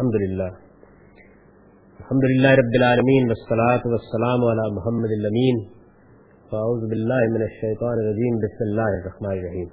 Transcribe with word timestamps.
الحمد 0.00 0.16
للہ 0.20 0.44
الحمد 2.00 2.24
للہ 2.24 2.50
رب 2.58 2.76
العالمین 2.76 3.26
والصلاة 3.30 3.90
والسلام 3.94 4.44
علی 4.50 4.64
محمد 4.76 5.10
الامین 5.16 5.58
فاعوذ 6.50 6.86
باللہ 6.86 7.26
من 7.32 7.44
الشیطان 7.46 8.00
الرجیم 8.04 8.38
بسم 8.44 8.64
اللہ 8.66 8.88
الرحمن 8.92 9.32
الرحیم 9.32 9.66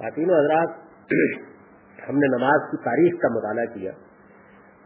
خواتین 0.00 0.32
و 0.32 0.36
حضرات، 0.38 0.76
ہم 1.98 2.20
نے 2.24 2.30
نماز 2.34 2.68
کی 2.70 2.82
تاریخ 2.84 3.18
کا 3.22 3.32
مطالعہ 3.36 3.72
کیا۔ 3.74 3.96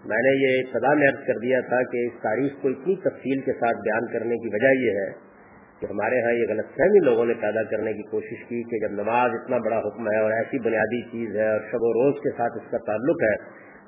میں 0.05 0.23
نے 0.29 0.37
یہ 0.37 0.57
ابتدا 0.63 0.95
میں 0.95 1.09
عرض 1.09 1.27
کر 1.27 1.45
دیا 1.49 1.61
تھا 1.69 1.85
کہ 1.93 2.07
اس 2.07 2.23
تاریخ 2.23 2.57
کو 2.63 2.69
اتنی 2.69 3.01
تفصیل 3.05 3.45
کے 3.47 3.61
ساتھ 3.61 3.85
بیان 3.89 4.11
کرنے 4.13 4.43
کی 4.43 4.57
وجہ 4.57 4.75
یہ 4.81 4.99
ہے 5.03 5.13
کہ 5.81 5.95
ہمارے 5.95 6.21
ہاں 6.23 6.33
یہ 6.33 6.49
غلط 6.49 6.75
فہمی 6.77 7.07
لوگوں 7.07 7.25
نے 7.27 7.43
پیدا 7.43 7.71
کرنے 7.71 7.93
کی 7.93 8.11
کوشش 8.11 8.49
کی 8.49 8.63
کہ 8.71 8.87
جب 8.87 9.01
نماز 9.01 9.41
اتنا 9.41 9.65
بڑا 9.67 9.87
حکم 9.87 10.11
ہے 10.11 10.21
اور 10.23 10.37
ایسی 10.37 10.67
بنیادی 10.67 11.07
چیز 11.11 11.37
ہے 11.37 11.55
اور 11.55 11.73
شب 11.73 11.89
و 11.89 11.97
روز 11.97 12.21
کے 12.25 12.39
ساتھ 12.39 12.61
اس 12.61 12.71
کا 12.71 12.87
تعلق 12.87 13.25
ہے 13.25 13.37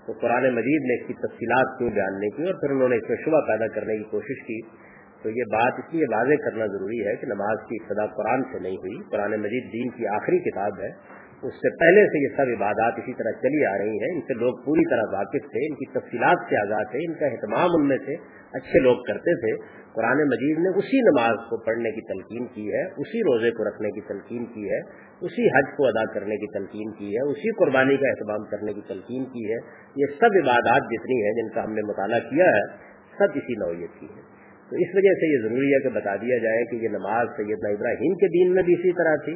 تو 0.06 0.12
قرآن 0.12 0.54
مجید 0.54 0.82
نے 0.82 1.00
اس 1.00 1.06
کی 1.06 1.14
تفصیلات 1.14 1.78
کیوں 1.78 1.90
جاننے 1.90 2.28
کی 2.36 2.42
اور 2.42 2.54
پھر 2.54 2.70
انہوں 2.70 2.88
نے 2.88 2.96
اس 2.96 3.08
میں 3.08 3.16
شبہ 3.26 3.40
پیدا 3.48 3.66
کرنے 3.66 3.96
کی 3.96 4.04
کوشش 4.04 4.42
کی۔ 4.46 4.60
تو 5.22 5.30
یہ 5.30 5.42
بات 5.52 5.72
اس 5.78 5.94
لیے 5.94 6.02
واضح 6.16 6.50
کرنا 6.50 6.66
ضروری 6.66 7.06
ہے 7.06 7.16
کہ 7.16 7.26
نماز 7.26 7.58
کی 7.68 7.76
ابتدا 7.80 8.06
قرآن 8.06 8.42
سے 8.42 8.58
نہیں 8.58 8.76
ہوئی۔ 8.76 9.10
قرآن 9.10 9.30
مجید 9.30 9.72
دین 9.72 9.88
کی 9.88 10.06
آخری 10.06 10.38
کتاب 10.38 10.80
ہے۔ 10.80 11.19
اس 11.42 11.54
سے 11.54 11.70
پہلے 11.76 12.00
سے 12.06 12.18
یہ 12.22 12.32
سب 12.36 12.50
عبادات 12.54 12.98
اسی 12.98 13.12
طرح 13.12 13.36
چلی 13.42 13.64
آ 13.64 13.78
رہی 13.78 14.00
ہیں، 14.00 14.08
ان 14.14 14.20
سے 14.20 14.34
لوگ 14.34 14.54
پوری 14.64 14.82
طرح 14.90 15.06
واقف 15.12 15.46
تھے، 15.50 15.66
ان 15.66 15.74
کی 15.74 15.86
تفصیلات 15.92 16.38
سے 16.48 16.56
آزاد 16.60 16.90
تھے، 16.90 16.98
ان 17.06 17.14
کا 17.14 17.26
اہتمام 17.26 17.68
ان 17.74 17.86
میں 17.88 17.98
سے 18.06 18.16
اچھے 18.52 18.80
لوگ 18.80 18.96
کرتے 18.96 19.34
تھے۔ 19.34 19.52
قرآن 19.92 20.22
مجید 20.28 20.58
نے 20.58 20.68
اسی 20.78 21.00
نماز 21.00 21.38
کو 21.50 21.56
پڑھنے 21.56 21.90
کی 21.90 22.00
تلقین 22.00 22.46
کی 22.46 22.72
ہے، 22.72 22.82
اسی 22.96 23.20
روزے 23.20 23.50
کو 23.50 23.64
رکھنے 23.64 23.90
کی 23.90 24.00
تلقین 24.00 24.44
کی 24.46 24.70
ہے، 24.70 24.80
اسی 25.20 25.46
حج 25.48 25.72
کو 25.76 25.86
ادا 25.86 26.04
کرنے 26.14 26.36
کی 26.36 26.46
تلقین 26.58 26.92
کی 26.92 27.16
ہے، 27.16 27.20
اسی 27.20 27.54
قربانی 27.54 27.96
کا 27.96 28.08
اہتمام 28.08 28.44
کرنے 28.44 28.72
کی 28.72 28.80
تلقین 28.88 29.24
کی 29.24 29.52
ہے۔ 29.52 29.58
یہ 29.96 30.12
سب 30.20 30.36
عبادات 30.42 30.90
جتنی 30.90 31.22
ہیں 31.22 31.32
جن 31.32 31.48
کا 31.48 31.64
ہم 31.64 31.72
نے 31.72 31.82
مطالعہ 31.82 32.18
کیا 32.18 32.44
ہے، 32.44 32.66
سب 33.18 33.24
اسی 33.34 33.54
نوعیت 33.54 34.00
کی 34.00 34.06
ہے 34.06 34.22
تو 34.70 34.76
اس 34.76 34.92
وجہ 34.94 35.14
سے 35.20 35.32
یہ 35.32 35.42
ضروری 35.42 35.72
ہے 35.74 35.80
کہ 35.82 35.88
بتا 35.88 36.16
دیا 36.16 36.38
جائے 36.38 36.64
کہ 36.64 36.76
یہ 36.76 36.88
نماز 36.88 37.28
سیدنا 37.36 37.68
ابراہیم 37.68 38.14
کے 38.14 38.28
دین 38.28 38.54
میں 38.54 38.62
بھی 38.62 38.74
اسی 38.74 38.92
طرح 38.92 39.16
تھی۔ 39.24 39.34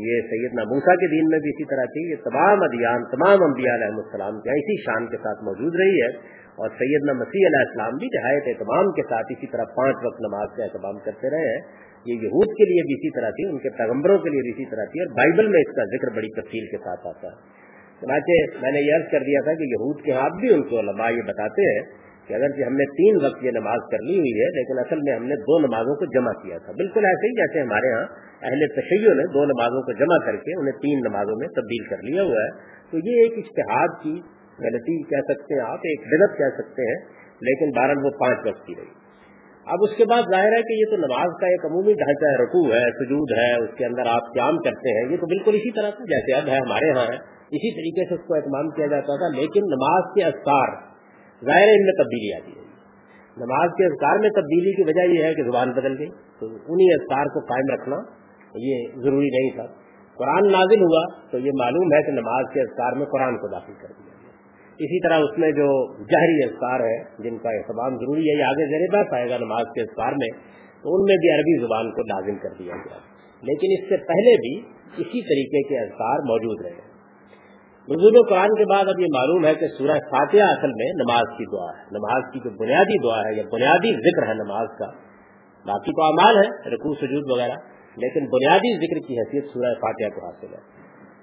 یہ 0.00 0.28
سیدنا 0.28 0.64
موسا 0.68 0.94
کے 1.00 1.08
دین 1.12 1.28
میں 1.30 1.38
بھی 1.44 1.50
اسی 1.50 1.64
طرح 1.70 1.88
تھی، 1.94 2.02
یہ 2.10 2.20
تمام 2.24 2.62
ادیان، 2.62 3.04
تمام 3.10 3.44
انبیاء 3.46 3.74
علیہ 3.74 3.90
السلام 3.96 4.40
کے 4.44 4.54
اسی 4.54 4.76
شان 4.84 5.06
کے 5.06 5.20
ساتھ 5.22 5.42
موجود 5.44 5.78
رہی 5.80 5.96
ہے، 5.96 6.10
اور 6.56 6.74
سیدنا 6.78 7.14
مسیح 7.18 7.48
علیہ 7.48 7.64
السلام 7.66 7.98
بھی 8.02 8.10
نہایت 8.14 8.48
اہتمام 8.52 8.92
کے 8.92 9.06
ساتھ 9.10 9.32
اسی 9.32 9.50
طرح 9.52 9.72
پانچ 9.76 10.04
وقت 10.06 10.20
نماز 10.26 10.54
کا 10.56 10.64
اہتمام 10.64 11.00
کرتے 11.06 11.32
رہے 11.34 11.48
ہیں۔ 11.48 11.62
یہ 12.06 12.22
یہود 12.22 12.54
کے 12.58 12.68
لیے 12.70 12.84
بھی 12.86 12.94
اسی 12.94 13.10
طرح 13.16 13.34
تھی، 13.34 13.48
ان 13.48 13.58
کے 13.58 13.72
پیغمبروں 13.76 14.18
کے 14.18 14.30
لیے 14.30 14.42
بھی 14.42 14.52
اسی 14.52 14.68
طرح 14.70 14.92
تھی، 14.92 15.02
اور 15.02 15.10
بائبل 15.18 15.50
میں 15.54 15.64
اس 15.66 15.74
کا 15.76 15.84
ذکر 15.90 16.14
بڑی 16.16 16.30
تفصیل 16.38 16.70
کے 16.70 16.80
ساتھ 16.84 17.06
آتا 17.10 17.26
ہے۔ 17.26 17.60
چنانچہ 18.00 18.38
میں 18.62 18.72
نے 18.72 18.80
یہ 18.80 18.94
عرض 18.94 19.10
کر 19.10 19.26
دیا 19.26 19.42
تھا 19.44 19.52
کہ 19.58 19.68
یہود 19.72 20.00
کے 20.04 20.12
ہاتھ 20.12 20.38
بھی 20.40 20.48
ان 20.54 20.62
کو 20.70 20.78
علماء 20.78 21.10
یہ 21.16 21.26
بتاتے 21.26 21.66
ہیں 21.66 21.82
کہ 22.28 22.34
اگر 22.34 22.48
جی 22.48 22.64
ہم 22.64 22.72
نے 22.72 22.84
تین 22.84 23.24
وقت 23.24 23.44
یہ 23.44 23.50
نماز 23.50 23.80
کر 23.90 23.98
لی 24.02 24.18
ہوئی 24.18 24.40
ہے، 24.40 24.50
لیکن 24.58 24.78
اصل 24.78 24.96
میں 25.02 25.14
ہم 25.14 25.24
نے 25.24 25.36
دو 25.36 25.58
نمازوں 25.58 25.94
کو 25.94 26.04
جمع 26.04 26.32
کیا 26.32 26.58
تھا۔ 26.58 26.72
بالکل 26.72 27.04
ایسے 27.04 27.26
ہی 27.26 27.32
جیسے 27.32 27.60
ہمارے 27.60 27.92
ہاں 27.92 28.04
اہل 28.42 28.68
تشیعوں 28.68 29.14
نے 29.14 29.22
دو 29.32 29.44
نمازوں 29.44 29.82
کو 29.82 29.92
جمع 29.92 30.26
کر 30.26 30.36
کے 30.36 30.60
انہیں 30.60 30.72
تین 30.72 30.98
نمازوں 30.98 31.36
میں 31.36 31.48
تبدیل 31.48 31.84
کر 31.84 32.02
لیا 32.02 32.22
ہوا 32.22 32.42
ہے۔ 32.42 32.50
تو 32.90 32.98
یہ 32.98 33.22
ایک 33.22 33.32
اشتہاد 33.32 33.88
کی 34.02 34.20
غلطی 34.58 35.02
کہہ 35.02 35.32
سکتے 35.32 35.54
ہیں 35.54 35.60
آپ، 35.60 35.78
ایک 35.84 36.00
بدت 36.00 36.38
کہہ 36.38 36.62
سکتے 36.62 36.82
ہیں، 36.82 37.04
لیکن 37.40 37.70
بارہ 37.70 37.90
وہ 38.04 38.10
پانچ 38.10 38.46
وقت 38.46 38.66
کی 38.66 38.74
رہی۔ 38.78 39.02
اب 39.66 39.78
اس 39.80 39.96
کے 39.96 40.04
بعد 40.04 40.22
ظاہر 40.30 40.52
ہے 40.52 40.62
کہ 40.62 40.72
یہ 40.72 40.90
تو 40.90 40.96
نماز 40.96 41.40
کا 41.40 41.46
ایک 41.46 41.64
عمومی 41.64 41.92
ڈھانچہ 41.92 42.24
ہے، 42.24 42.44
رکوع 42.44 42.74
ہے، 42.74 43.04
سجود 43.04 43.30
ہے، 43.38 43.64
اس 43.64 43.70
کے 43.78 43.84
اندر 43.84 44.02
آپ 44.06 44.34
قیام 44.34 44.58
کرتے 44.58 44.88
ہیں۔ 44.88 45.12
یہ 45.12 45.16
تو 45.16 45.26
بالکل 45.26 45.50
اسی 45.54 45.70
طرح 45.70 45.90
سے 45.90 46.04
جیسے 46.04 46.40
اب 46.40 46.48
ہے 46.48 46.58
ہمارے 46.58 46.90
ہاں 46.90 47.12
ہے 47.12 47.16
اسی 47.56 47.74
طریقے 47.74 48.08
سے 48.08 48.14
اس 48.14 48.28
کو 48.28 48.34
اہتمام 48.34 48.70
کیا 48.70 48.86
جاتا 48.86 49.16
تھا۔ 49.16 49.40
لیکن 49.40 49.60
نماز 49.60 50.14
کے 50.14 50.24
اذکار 50.24 50.91
ظاہر 51.44 51.62
ان 51.62 51.84
میں 51.84 51.92
تبدیلی 51.92 52.34
آتی 52.34 52.52
ہے۔ 52.52 52.62
نماز 53.36 53.70
کے 53.78 53.86
اذکار 53.86 54.18
میں 54.18 54.30
تبدیلی 54.30 54.72
کی 54.72 54.82
وجہ 54.82 55.12
یہ 55.12 55.24
ہے 55.24 55.34
کہ 55.34 55.42
زبان 55.42 55.72
بدل 55.72 55.98
گئی، 55.98 56.08
تو 56.40 56.46
انہی 56.46 56.92
اذکار 56.92 57.26
کو 57.26 57.40
قائم 57.40 57.80
رکھنا 57.80 57.96
یہ 58.54 58.86
ضروری 58.96 59.26
نہیں 59.26 59.56
تھا۔ 59.56 59.66
قرآن 60.18 60.52
نازل 60.52 60.82
ہوا 60.82 61.30
تو 61.30 61.38
یہ 61.38 61.50
معلوم 61.58 61.92
ہے 61.92 62.02
کہ 62.02 62.12
نماز 62.12 62.44
کے 62.54 62.60
اذکار 62.60 62.92
میں 62.92 63.06
قرآن 63.06 63.36
کو 63.36 63.48
داخل 63.48 63.72
کر 63.72 63.88
دیا 63.88 64.12
اسی 64.72 65.08
طرح 65.08 65.18
اس 65.18 65.38
میں 65.38 65.50
جو 65.50 65.92
جہری 66.04 66.44
اذکار 66.44 66.80
ہے، 66.80 66.98
جن 66.98 67.38
کا 67.38 67.48
اہتمام 67.48 67.94
ضروری 67.94 68.20
ہے، 68.20 68.38
یہ 68.38 68.44
آگے 68.44 68.66
زیر 68.66 68.96
بات 68.96 69.12
آئے 69.12 69.30
گا 69.30 69.38
نماز 69.38 69.64
کے 69.74 69.80
اذکار 69.80 70.12
میں، 70.12 70.28
تو 70.82 70.94
ان 70.94 71.04
میں 71.04 71.16
بھی 71.16 71.34
عربی 71.34 71.66
زبان 71.66 71.90
کو 71.90 72.02
لازم 72.02 72.36
کر 72.36 72.48
دیا 72.58 72.74
گیا۔ 72.74 72.98
لیکن 73.42 73.66
اس 73.70 73.88
سے 73.88 73.96
پہلے 73.96 74.36
بھی 74.36 74.68
اسی 74.96 75.22
طریقے 75.22 75.68
کے 75.68 75.78
اذکار 75.78 76.18
موجود 76.18 76.66
رہے۔ 76.66 76.91
نزول 77.88 78.28
قرآن 78.28 78.48
کے 78.48 78.64
بعد 78.64 78.84
اب 78.88 79.00
یہ 79.00 79.06
معلوم 79.12 79.44
ہے 79.44 79.54
کہ 79.54 79.68
سورہ 79.78 79.94
فاتحہ 80.10 80.40
اصل 80.40 80.70
میں 80.74 80.90
نماز 80.96 81.38
کی 81.38 81.44
دعا 81.56 81.66
ہے۔ 81.66 81.84
نماز 81.90 82.22
کی 82.32 82.40
جو 82.40 82.50
بنیادی 82.50 82.98
دعا 83.02 83.18
ہے، 83.18 83.36
یا 83.36 83.42
بنیادی 83.52 83.90
ذکر 83.94 84.28
ہے 84.28 84.34
نماز 84.34 84.66
کا، 84.78 84.86
باقی 85.66 85.90
تو 85.90 86.02
اعمال 86.02 86.36
ہے 86.36 86.70
رقو 86.70 86.94
سجود 86.94 87.30
وغیرہ، 87.30 87.54
لیکن 87.96 88.20
بنیادی 88.26 88.76
ذکر 88.76 89.08
کی 89.08 89.14
حیثیت 89.14 89.44
سورہ 89.52 89.74
فاتحہ 89.74 90.20
کو 90.20 90.26
حاصل 90.26 90.46
ہے۔ 90.46 90.60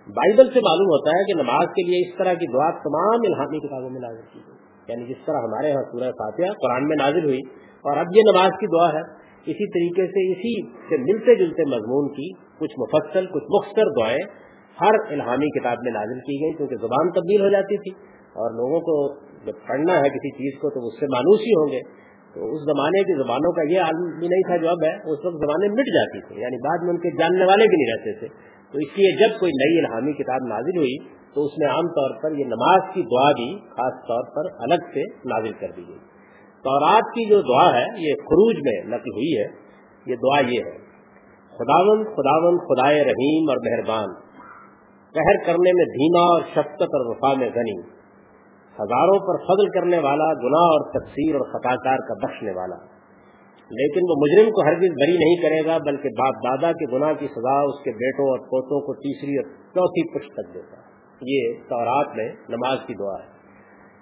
بائبل 0.07 0.47
سے 0.53 0.59
معلوم 0.59 0.91
ہوتا 0.95 1.09
ہے 1.09 1.23
کہ 1.23 1.43
نماز 1.43 1.65
کے 1.67 1.85
لیے 1.85 2.09
اس 2.09 2.17
طرح 2.17 2.33
کی 2.33 2.47
دعا 2.53 2.71
تمام 2.71 3.19
الہامی 3.27 3.67
کتابوں 3.67 3.89
میں 3.89 4.01
نازل 4.01 4.21
کی 4.33 4.39
گئی۔ 4.47 4.57
یعنی 4.87 5.13
جس 5.13 5.25
طرح 5.25 5.35
ہمارے 5.35 5.69
یہاں 5.69 5.83
سورہ 5.91 6.11
فاتحہ 6.11 6.53
قرآن 6.61 6.87
میں 6.87 6.97
نازل 6.99 7.23
ہوئی، 7.23 7.39
اور 7.83 7.97
اب 7.97 8.05
یہ 8.15 8.21
نماز 8.31 8.51
کی 8.59 8.67
دعا 8.67 8.89
ہے۔ 8.89 9.01
اسی 9.45 9.67
طریقے 9.69 10.07
سے 10.07 10.31
اسی 10.31 10.71
سے 10.89 10.97
ملتے 10.97 11.35
جلتے 11.35 11.63
مضمون 11.65 12.13
کی 12.13 12.31
کچھ 12.59 12.79
مفصل، 12.79 13.25
کچھ 13.25 13.43
مختصر 13.49 13.85
دعائیں 13.99 14.48
ہر 14.81 14.97
الہامی 15.09 15.59
کتاب 15.59 15.77
میں 15.83 15.91
نازل 15.91 16.19
کی 16.19 16.35
گئی 16.41 16.53
کیونکہ 16.57 16.75
زبان 16.75 17.09
تبدیل 17.11 17.41
ہو 17.41 17.49
جاتی 17.49 17.77
تھی 17.77 17.91
اور 18.35 18.51
لوگوں 18.51 18.79
کو 18.79 18.95
جب 19.45 19.57
پڑھنا 19.67 19.97
ہے 19.97 20.09
کسی 20.09 20.31
چیز 20.31 20.59
کو 20.61 20.69
تو 20.69 20.87
اس 20.87 20.99
سے 20.99 21.05
مانوس 21.05 21.39
ہی 21.39 21.55
ہوں 21.57 21.71
گے 21.71 21.81
تو 22.33 22.47
اس 22.53 22.61
زمانے 22.61 23.03
کی 23.03 23.13
زبانوں 23.23 23.51
کا 23.51 23.61
یہ 23.69 23.79
عالم 23.79 24.19
بھی 24.19 24.27
نہیں 24.27 24.47
تھا 24.47 24.57
جو 24.57 24.69
اب 24.69 24.83
ہے 24.83 24.93
اس 24.95 25.25
وقت 25.25 25.37
زبانیں 25.45 25.69
مٹ 25.69 25.91
جاتی 25.95 26.21
تھی 26.27 26.41
یعنی 26.41 26.57
بعد 26.67 26.83
میں 26.83 26.89
ان 26.89 26.99
کے 26.99 27.11
جاننے 27.19 27.45
والے 27.45 27.67
بھی 27.67 27.79
نہیں 27.79 27.91
رہتے 27.93 28.19
تھے۔ 28.19 28.27
تو 28.71 28.77
اس 28.77 28.97
لیے 28.97 29.11
جب 29.19 29.39
کوئی 29.39 29.51
نئی 29.55 29.79
الہامی 29.79 30.13
کتاب 30.13 30.47
نازل 30.47 30.77
ہوئی 30.77 30.97
تو 31.33 31.45
اس 31.45 31.57
میں 31.57 31.67
عام 31.67 31.87
طور 31.87 32.21
پر 32.21 32.37
یہ 32.37 32.45
نماز 32.45 32.93
کی 32.93 33.01
دعا 33.01 33.31
بھی 33.31 33.47
خاص 33.69 33.97
طور 34.07 34.29
پر 34.35 34.51
الگ 34.59 34.85
سے 34.93 35.03
نازل 35.25 35.53
کر 35.53 35.71
دی 35.77 35.87
گئی۔ 35.87 35.97
تورات 36.65 37.11
کی 37.15 37.29
جو 37.29 37.41
دعا 37.41 37.67
ہے، 37.75 37.85
یہ 37.97 38.13
خروج 38.13 38.55
میں 38.55 38.77
نقل 38.85 39.13
ہوئی 39.17 39.37
ہے، 39.37 39.47
یہ 40.05 40.15
دعا 40.15 40.39
یہ 40.39 40.59
ہے 40.59 40.77
خداون 41.51 42.03
خداون 42.15 42.57
خدائے 42.57 43.03
رحیم 43.03 43.49
اور 43.49 43.57
مہربان۔ 43.69 44.28
قہر 45.13 45.45
کرنے 45.45 45.71
میں 45.73 45.85
دھیما 45.85 46.33
اور 46.33 46.41
شفقت 46.41 46.81
اور 46.81 47.15
وفا 47.15 47.39
میں 47.39 47.49
غنی۔ 47.55 47.79
ہزاروں 48.79 49.19
پر 49.27 49.43
فضل 49.43 49.79
کرنے 49.79 49.97
والا، 49.97 50.33
گناہ 50.33 50.67
اور 50.67 50.99
تقسیر 50.99 51.35
اور 51.35 51.41
خطا 51.41 51.75
کار 51.75 51.97
کا 51.97 52.27
بخشنے 52.27 52.51
والا۔ 52.51 52.75
لیکن 53.71 53.99
وہ 54.09 54.15
مجرم 54.17 54.51
کو 54.51 54.61
ہرگز 54.65 54.89
بری 55.01 55.17
نہیں 55.17 55.35
کرے 55.35 55.69
گا، 55.69 55.77
بلکہ 55.77 56.09
باپ 56.17 56.33
دادا 56.33 56.71
کے 56.71 56.95
گناہ 56.95 57.13
کی 57.13 57.27
سزا 57.27 57.59
اس 57.59 57.83
کے 57.83 57.91
بیٹوں 57.91 58.25
اور 58.25 58.39
پوتوں 58.39 58.79
کو 58.79 58.93
تیسری 58.93 59.37
اور 59.37 59.45
چوتھی 59.45 60.19
پشت 60.19 60.33
تک 60.33 60.53
دیتا۔ 60.53 60.77
ہے 60.77 60.89
یہ 61.21 61.53
تورات 61.69 62.15
میں 62.15 62.29
نماز 62.49 62.77
کی 62.87 62.93
دعا 62.93 63.23
ہے۔ 63.23 63.39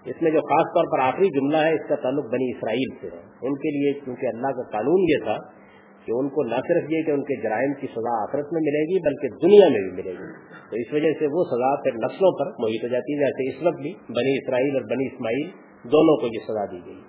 اس 0.10 0.22
میں 0.22 0.32
جو 0.32 0.40
خاص 0.40 0.66
طور 0.66 0.86
پر 0.92 1.00
آخری 1.00 1.28
جملہ 1.28 1.58
ہے، 1.58 1.74
اس 1.74 1.90
کا 1.90 1.96
تعلق 1.96 2.26
بنی 2.26 2.58
اسرائیل 2.58 2.96
سے 3.02 3.08
ہے۔ 3.18 3.22
ان 3.42 3.56
کے 3.56 3.70
لیے، 3.70 4.00
کیونکہ 4.00 4.26
اللہ 4.26 4.48
کا 4.48 4.78
قانون 4.78 5.02
یہ 5.02 5.24
تھا 5.24 5.67
کہ 6.08 6.12
ان 6.12 6.30
کو 6.30 6.44
نہ 6.44 6.56
صرف 6.56 6.92
یہ 6.92 7.02
کہ 7.02 7.12
ان 7.12 7.22
کے 7.22 7.42
جرائم 7.42 7.74
کی 7.74 7.88
سزا 7.88 8.24
آخرت 8.24 8.54
میں 8.54 8.62
ملے 8.62 8.84
گی، 8.84 9.00
بلکہ 9.06 9.28
دنیا 9.48 9.68
میں 9.70 9.82
بھی 9.82 9.92
ملے 9.92 10.12
گی۔ 10.12 10.32
تو 10.70 10.76
اس 10.76 10.94
وجہ 10.94 11.20
سے 11.20 11.26
وہ 11.26 11.44
سزا 11.44 11.76
پھر 11.76 11.92
نسلوں 11.94 12.32
پر 12.40 12.46
محیط 12.60 12.84
ہو 12.84 12.88
جاتی 12.88 13.14
ہے، 13.14 13.20
جیسے 13.20 13.56
اس 13.56 13.64
وقت 13.64 13.82
بھی 13.82 13.94
بنی 13.94 14.38
اسرائیل 14.38 14.76
اور 14.76 14.82
بنی 14.82 15.06
اسماعیل 15.06 15.50
دونوں 15.84 16.18
کو 16.18 16.28
یہ 16.28 16.40
سزا 16.48 16.66
دی 16.66 16.86
گئی۔ 16.86 17.02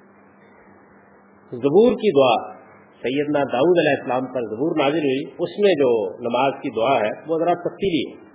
زبور 1.51 1.93
کی 1.93 2.11
دعا، 2.13 2.55
سیدنا 3.03 3.39
داؤد 3.39 3.79
علیہ 3.79 3.97
السلام 3.99 4.27
پر 4.35 4.41
زبور 4.41 4.77
نازل 4.77 4.99
ہوئی۔ 4.99 5.25
اس 5.39 5.59
میں 5.59 5.75
جو 5.75 6.13
نماز 6.19 6.53
کی 6.63 6.71
دعا 6.71 7.01
ہے، 7.01 7.11
وہ 7.27 7.39
ذرا 7.39 7.55
تفصیلی 7.55 8.13
ہے۔ 8.13 8.29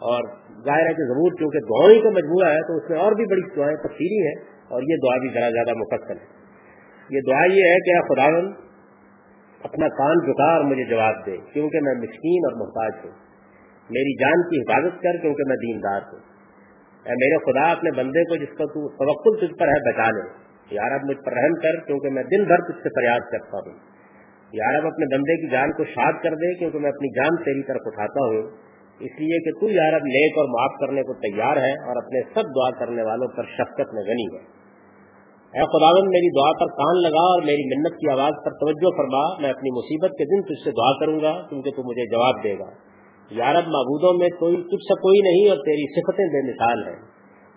اور 0.00 0.22
ظاہر 0.64 0.86
ہے 0.86 0.94
کہ 0.94 1.06
زبور 1.06 1.30
چونکہ 1.30 1.58
دعائیں 1.58 2.02
کا 2.02 2.10
مجموعہ 2.10 2.52
ہے، 2.52 2.60
تو 2.60 2.76
اس 2.76 2.90
میں 2.90 2.98
اور 2.98 3.12
بھی 3.12 3.24
بڑی 3.24 3.56
دعائیں 3.56 3.76
تفصیلی 3.76 4.26
ہیں 4.26 4.44
اور 4.68 4.82
یہ 4.82 4.96
دعا 4.96 5.18
بھی 5.18 5.28
ذرا 5.28 5.50
زیادہ 5.50 5.72
مفصل 5.74 6.16
ہے۔ 6.16 6.42
یہ 7.10 7.20
دعا 7.30 7.44
یہ 7.44 7.64
ہے 7.64 7.78
کہ 7.78 8.14
خداون 8.14 8.71
اپنا 9.62 9.88
کان 9.88 10.30
جھکا 10.30 10.56
اور 10.56 10.64
مجھے 10.64 10.84
جواب 10.84 11.26
دے، 11.26 11.36
کیونکہ 11.52 11.78
میں 11.80 11.94
مسکین 11.94 12.40
اور 12.44 12.66
محتاج 12.66 12.92
ہوں۔ 13.04 13.12
میری 13.90 14.14
جان 14.20 14.50
کی 14.50 14.58
حفاظت 14.60 15.02
کر 15.02 15.16
کیونکہ 15.16 15.48
میں 15.48 15.56
دیندار 15.56 16.00
ہوں۔ 16.12 16.18
اے 17.06 17.12
میرے 17.12 17.52
خدا، 17.52 17.72
اپنے 17.72 17.90
بندے 17.90 18.24
کو 18.24 18.36
جس 18.36 18.48
کا 18.48 18.64
تو 18.64 18.88
توقل 18.88 19.46
تجھ 19.46 19.58
پر 19.58 19.66
ہے، 19.66 19.92
بچا 19.92 20.10
لے۔ 20.10 20.52
یار 20.70 20.92
اب 20.92 21.00
مجھ 21.04 21.24
پر 21.24 21.32
رحم 21.32 21.54
کر 21.54 21.86
کیونکہ 21.86 22.08
میں 22.08 22.22
دن 22.22 22.44
بھر 22.44 22.56
تجھ 22.56 22.82
سے 22.82 22.88
فریاد 22.88 23.20
کرتا 23.30 23.58
ہوں۔ 23.58 23.78
یار 24.52 24.74
اب 24.74 24.86
اپنے 24.86 25.16
بندے 25.16 25.40
کی 25.40 25.48
جان 25.48 25.72
کو 25.72 25.84
شاد 25.84 26.12
کر 26.22 26.34
دے 26.34 26.54
کیونکہ 26.54 26.78
میں 26.78 26.90
اپنی 26.90 27.14
جان 27.14 27.44
تیری 27.44 27.62
طرف 27.62 27.80
اٹھاتا 27.86 28.26
ہوں۔ 28.26 28.42
اس 28.92 29.10
لیے 29.20 29.44
کہ 29.44 29.60
تو 29.60 29.70
یار 29.70 29.92
اب 29.92 30.00
نیک 30.04 30.38
اور 30.38 30.48
معاف 30.48 30.80
کرنے 30.80 31.02
کو 31.02 31.14
تیار 31.14 31.56
ہے 31.56 31.72
اور 31.72 31.96
اپنے 31.96 32.20
سب 32.22 32.42
دعا 32.42 32.70
کرنے 32.70 33.02
والوں 33.02 33.28
پر 33.36 33.42
شفقت 33.42 33.94
میں 33.94 34.02
غنی 34.02 34.36
ہے۔ 34.36 34.61
اے 35.52 35.60
خداون 35.60 36.06
میری 36.08 36.28
دعا 36.36 36.52
پر 36.52 36.66
کان 36.66 37.02
لگا 37.02 37.24
اور 37.32 37.42
میری 37.42 37.64
منت 37.76 37.96
کی 37.96 38.10
آواز 38.10 38.32
پر 38.44 38.50
توجہ 38.50 38.90
فرما، 38.96 39.40
میں 39.40 39.50
اپنی 39.50 39.70
مصیبت 39.78 40.10
کے 40.10 40.24
دن 40.24 40.42
تجھ 40.42 40.64
سے 40.64 40.70
دعا 40.70 40.92
کروں 41.00 41.20
گا، 41.20 41.48
کیونکہ 41.48 41.70
تو 41.70 41.82
مجھے 41.82 42.06
جواب 42.10 42.44
دے 42.44 42.58
گا۔ 42.58 42.70
یارب 43.30 43.66
معبودوں 43.68 44.18
میں 44.18 44.28
کوئی، 44.28 44.56
تجھ 44.56 44.84
سے 44.88 44.94
کوئی 44.94 45.20
نہیں 45.20 45.50
اور 45.50 45.56
تیری 45.56 45.84
صفتیں 45.92 46.26
بے 46.26 46.52
مثال 46.52 46.88
ہیں۔ 46.88 47.00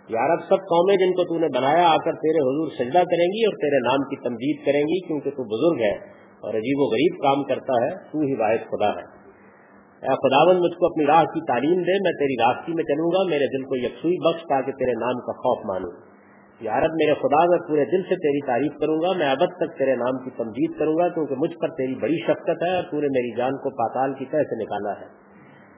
یارب 0.09 0.39
سب 0.39 0.55
قومیں 0.55 0.95
جن 0.95 1.11
کو 1.11 1.23
تو 1.23 1.39
نے 1.39 1.47
بنایا 1.57 1.87
آ 1.87 1.95
کر 1.95 2.11
تیرے 2.11 2.37
حضور 2.37 2.67
سجدہ 2.67 3.03
کریں 3.03 3.27
گی 3.27 3.45
اور 3.45 3.53
تیرے 3.53 3.79
نام 3.79 4.03
کی 4.09 4.15
تمجید 4.15 4.65
کریں 4.65 4.81
گی، 4.81 5.07
کیونکہ 5.07 5.29
تو 5.29 5.43
بزرگ 5.43 5.83
ہے 5.83 5.95
اور 6.41 6.53
عجیب 6.53 6.79
و 6.79 6.83
غریب 6.83 7.21
کام 7.23 7.43
کرتا 7.43 7.83
ہے، 7.85 7.89
تو 7.89 8.19
ہی 8.19 8.33
واحد 8.39 8.57
خدا 8.57 8.89
ہے۔ 8.89 9.05
اے 10.01 10.15
خداون 10.15 10.59
مجھ 10.59 10.77
کو 10.79 10.85
اپنی 10.85 11.05
راہ 11.05 11.23
کی 11.23 11.39
تعلیم 11.47 11.81
دے، 11.81 11.93
میں 12.03 12.11
تیری 12.11 12.35
راستی 12.43 12.73
میں 12.73 12.83
چلوں 12.83 13.11
گا، 13.11 13.29
میرے 13.29 13.57
دل 13.57 13.63
کو 13.63 13.75
یکسوئی 13.75 14.17
بخش 14.17 14.41
تاکہ 14.41 14.71
تیرے 14.71 14.91
نام 14.91 15.19
کا 15.19 15.31
خوف 15.31 15.65
مانوں۔ 15.65 16.14
یارب 16.61 16.91
میرے 16.93 17.13
خدا، 17.13 17.45
میں 17.45 17.57
پورے 17.67 17.85
دل 17.85 18.03
سے 18.03 18.15
تیری 18.15 18.47
تعریف 18.47 18.71
کروں 18.79 19.01
گا، 19.01 19.17
میں 19.17 19.31
ابد 19.31 19.51
تک 19.59 19.77
تیرے 19.77 19.95
نام 19.95 20.23
کی 20.23 20.29
تمجید 20.37 20.79
کروں 20.79 20.93
گا، 20.93 21.09
کیونکہ 21.09 21.35
مجھ 21.37 21.57
پر 21.61 21.67
تیری 21.67 21.95
بڑی 21.95 22.17
شفقت 22.27 22.63
ہے 22.63 22.75
اور 22.75 22.83
پورے 22.91 23.07
میری 23.07 23.37
جان 23.37 23.51
کو 23.51 23.69
پاتال 23.69 24.13
کی 24.13 24.25
طرح 24.31 24.43
سے 24.43 24.63
نکالا 24.63 24.91
ہے۔ 24.99 25.25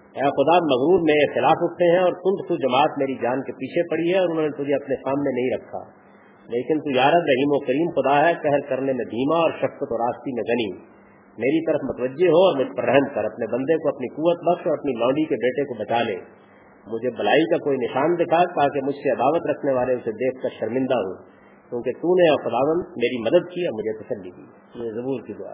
اے 0.07 0.23
خدا، 0.23 0.55
مغرور 0.55 0.99
میرے 0.99 1.39
خلاف 1.39 1.57
اٹھتے 1.61 1.91
ہیں 1.91 2.03
اور 2.03 2.13
تم 2.13 2.47
تو 2.47 2.55
جماعت 2.55 2.97
میری 2.97 3.15
جان 3.15 3.41
کے 3.41 3.51
پیچھے 3.51 3.83
پڑی 3.83 4.13
ہے 4.13 4.19
اور 4.19 4.29
انہوں 4.29 4.43
نے 4.43 4.49
تجھے 4.49 4.75
اپنے 4.75 4.95
سامنے 4.95 5.41
نہیں 5.41 5.57
رکھا۔ 5.57 6.07
لیکن 6.49 6.79
تو 6.79 6.95
یارب 6.95 7.15
رحیم 7.15 7.51
و 7.51 7.59
کریم 7.59 7.89
خدا 7.89 8.27
ہے 8.27 8.33
کہر 8.43 8.59
کرنے 8.69 8.93
میں 8.93 9.05
دھیما 9.05 9.35
اور 9.35 9.51
شفقت 9.51 9.87
و 9.91 9.97
راستی 9.97 10.33
میں 10.33 10.43
گنی 10.43 10.97
میری 11.37 11.65
طرف 11.65 11.79
متوجہ 11.83 12.27
ہو 12.27 12.47
اور 12.47 12.65
مجھ 12.65 12.77
پر 12.77 12.83
رحم 12.83 13.15
کر، 13.15 13.25
اپنے 13.25 13.45
بندے 13.51 13.75
کو 13.75 13.89
اپنی 13.89 14.07
قوت 14.07 14.37
بخش 14.37 14.67
اور 14.67 14.77
اپنی 14.77 14.91
لوڈی 14.91 15.25
کے 15.25 15.35
بیٹے 15.35 15.63
کو 15.65 15.73
بچا 15.73 16.03
لے۔ 16.03 16.46
مجھے 16.91 17.09
بلائی 17.09 17.43
کا 17.43 17.57
کوئی 17.57 17.77
نشان 17.77 18.15
دکھا 18.15 18.43
تاکہ 18.43 18.85
مجھ 18.85 18.95
سے 18.95 19.11
عداوت 19.11 19.49
رکھنے 19.49 19.73
والے 19.73 19.93
اسے 19.93 20.11
دیکھ 20.11 20.43
کر 20.43 20.49
شرمندہ 20.59 20.93
ہوں۔ 20.93 21.37
کیونکہ 21.69 21.91
تو 21.91 22.15
نے 22.15 22.29
اور 22.29 22.37
خداون 22.37 22.77
میری 22.77 23.21
مدد 23.21 23.49
کی 23.49 23.65
اور 23.65 23.73
مجھے 23.73 24.03
تسلی 24.03 24.31
دی۔ 24.31 24.45
یہ 24.83 24.91
ضرور 24.91 25.27
کی 25.27 25.33
دعا 25.33 25.53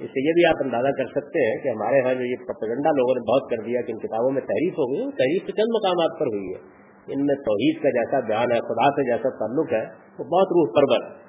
اس 0.00 0.10
سے 0.10 0.26
یہ 0.26 0.32
بھی 0.32 0.44
آپ 0.44 0.54
اندازہ 0.64 0.88
کر 0.88 1.06
سکتے 1.06 1.46
ہیں 1.46 1.62
کہ 1.62 1.68
ہمارے 1.68 1.96
یہاں 1.98 2.14
جو 2.14 2.24
یہ 2.24 2.36
پپگنڈا 2.36 2.90
لوگوں 2.90 3.14
نے 3.14 3.32
بہت 3.32 3.50
کر 3.50 3.56
دیا 3.56 3.80
کہ 3.80 3.92
ان 3.92 3.98
کتابوں 3.98 4.30
میں 4.30 4.40
تحریف 4.40 4.72
ہو 4.72 4.92
گئی 4.92 5.10
تحریف 5.10 5.42
تو 5.46 5.52
چند 5.52 5.70
مقامات 5.74 6.20
پر 6.20 6.26
ہوئی 6.26 6.54
ہے۔ 6.54 6.80
ان 7.12 7.26
میں 7.26 7.34
توحید 7.34 7.82
کا 7.82 7.88
جیسا 7.88 8.20
بیان 8.20 8.52
ہے، 8.52 8.60
خدا 8.60 8.90
سے 8.90 9.10
جیسا 9.10 9.28
تعلق 9.28 9.72
ہے، 9.72 9.84
وہ 10.18 10.24
بہت 10.24 10.52
روح 10.56 10.72
پرور 10.74 11.04
ہے۔ 11.04 11.20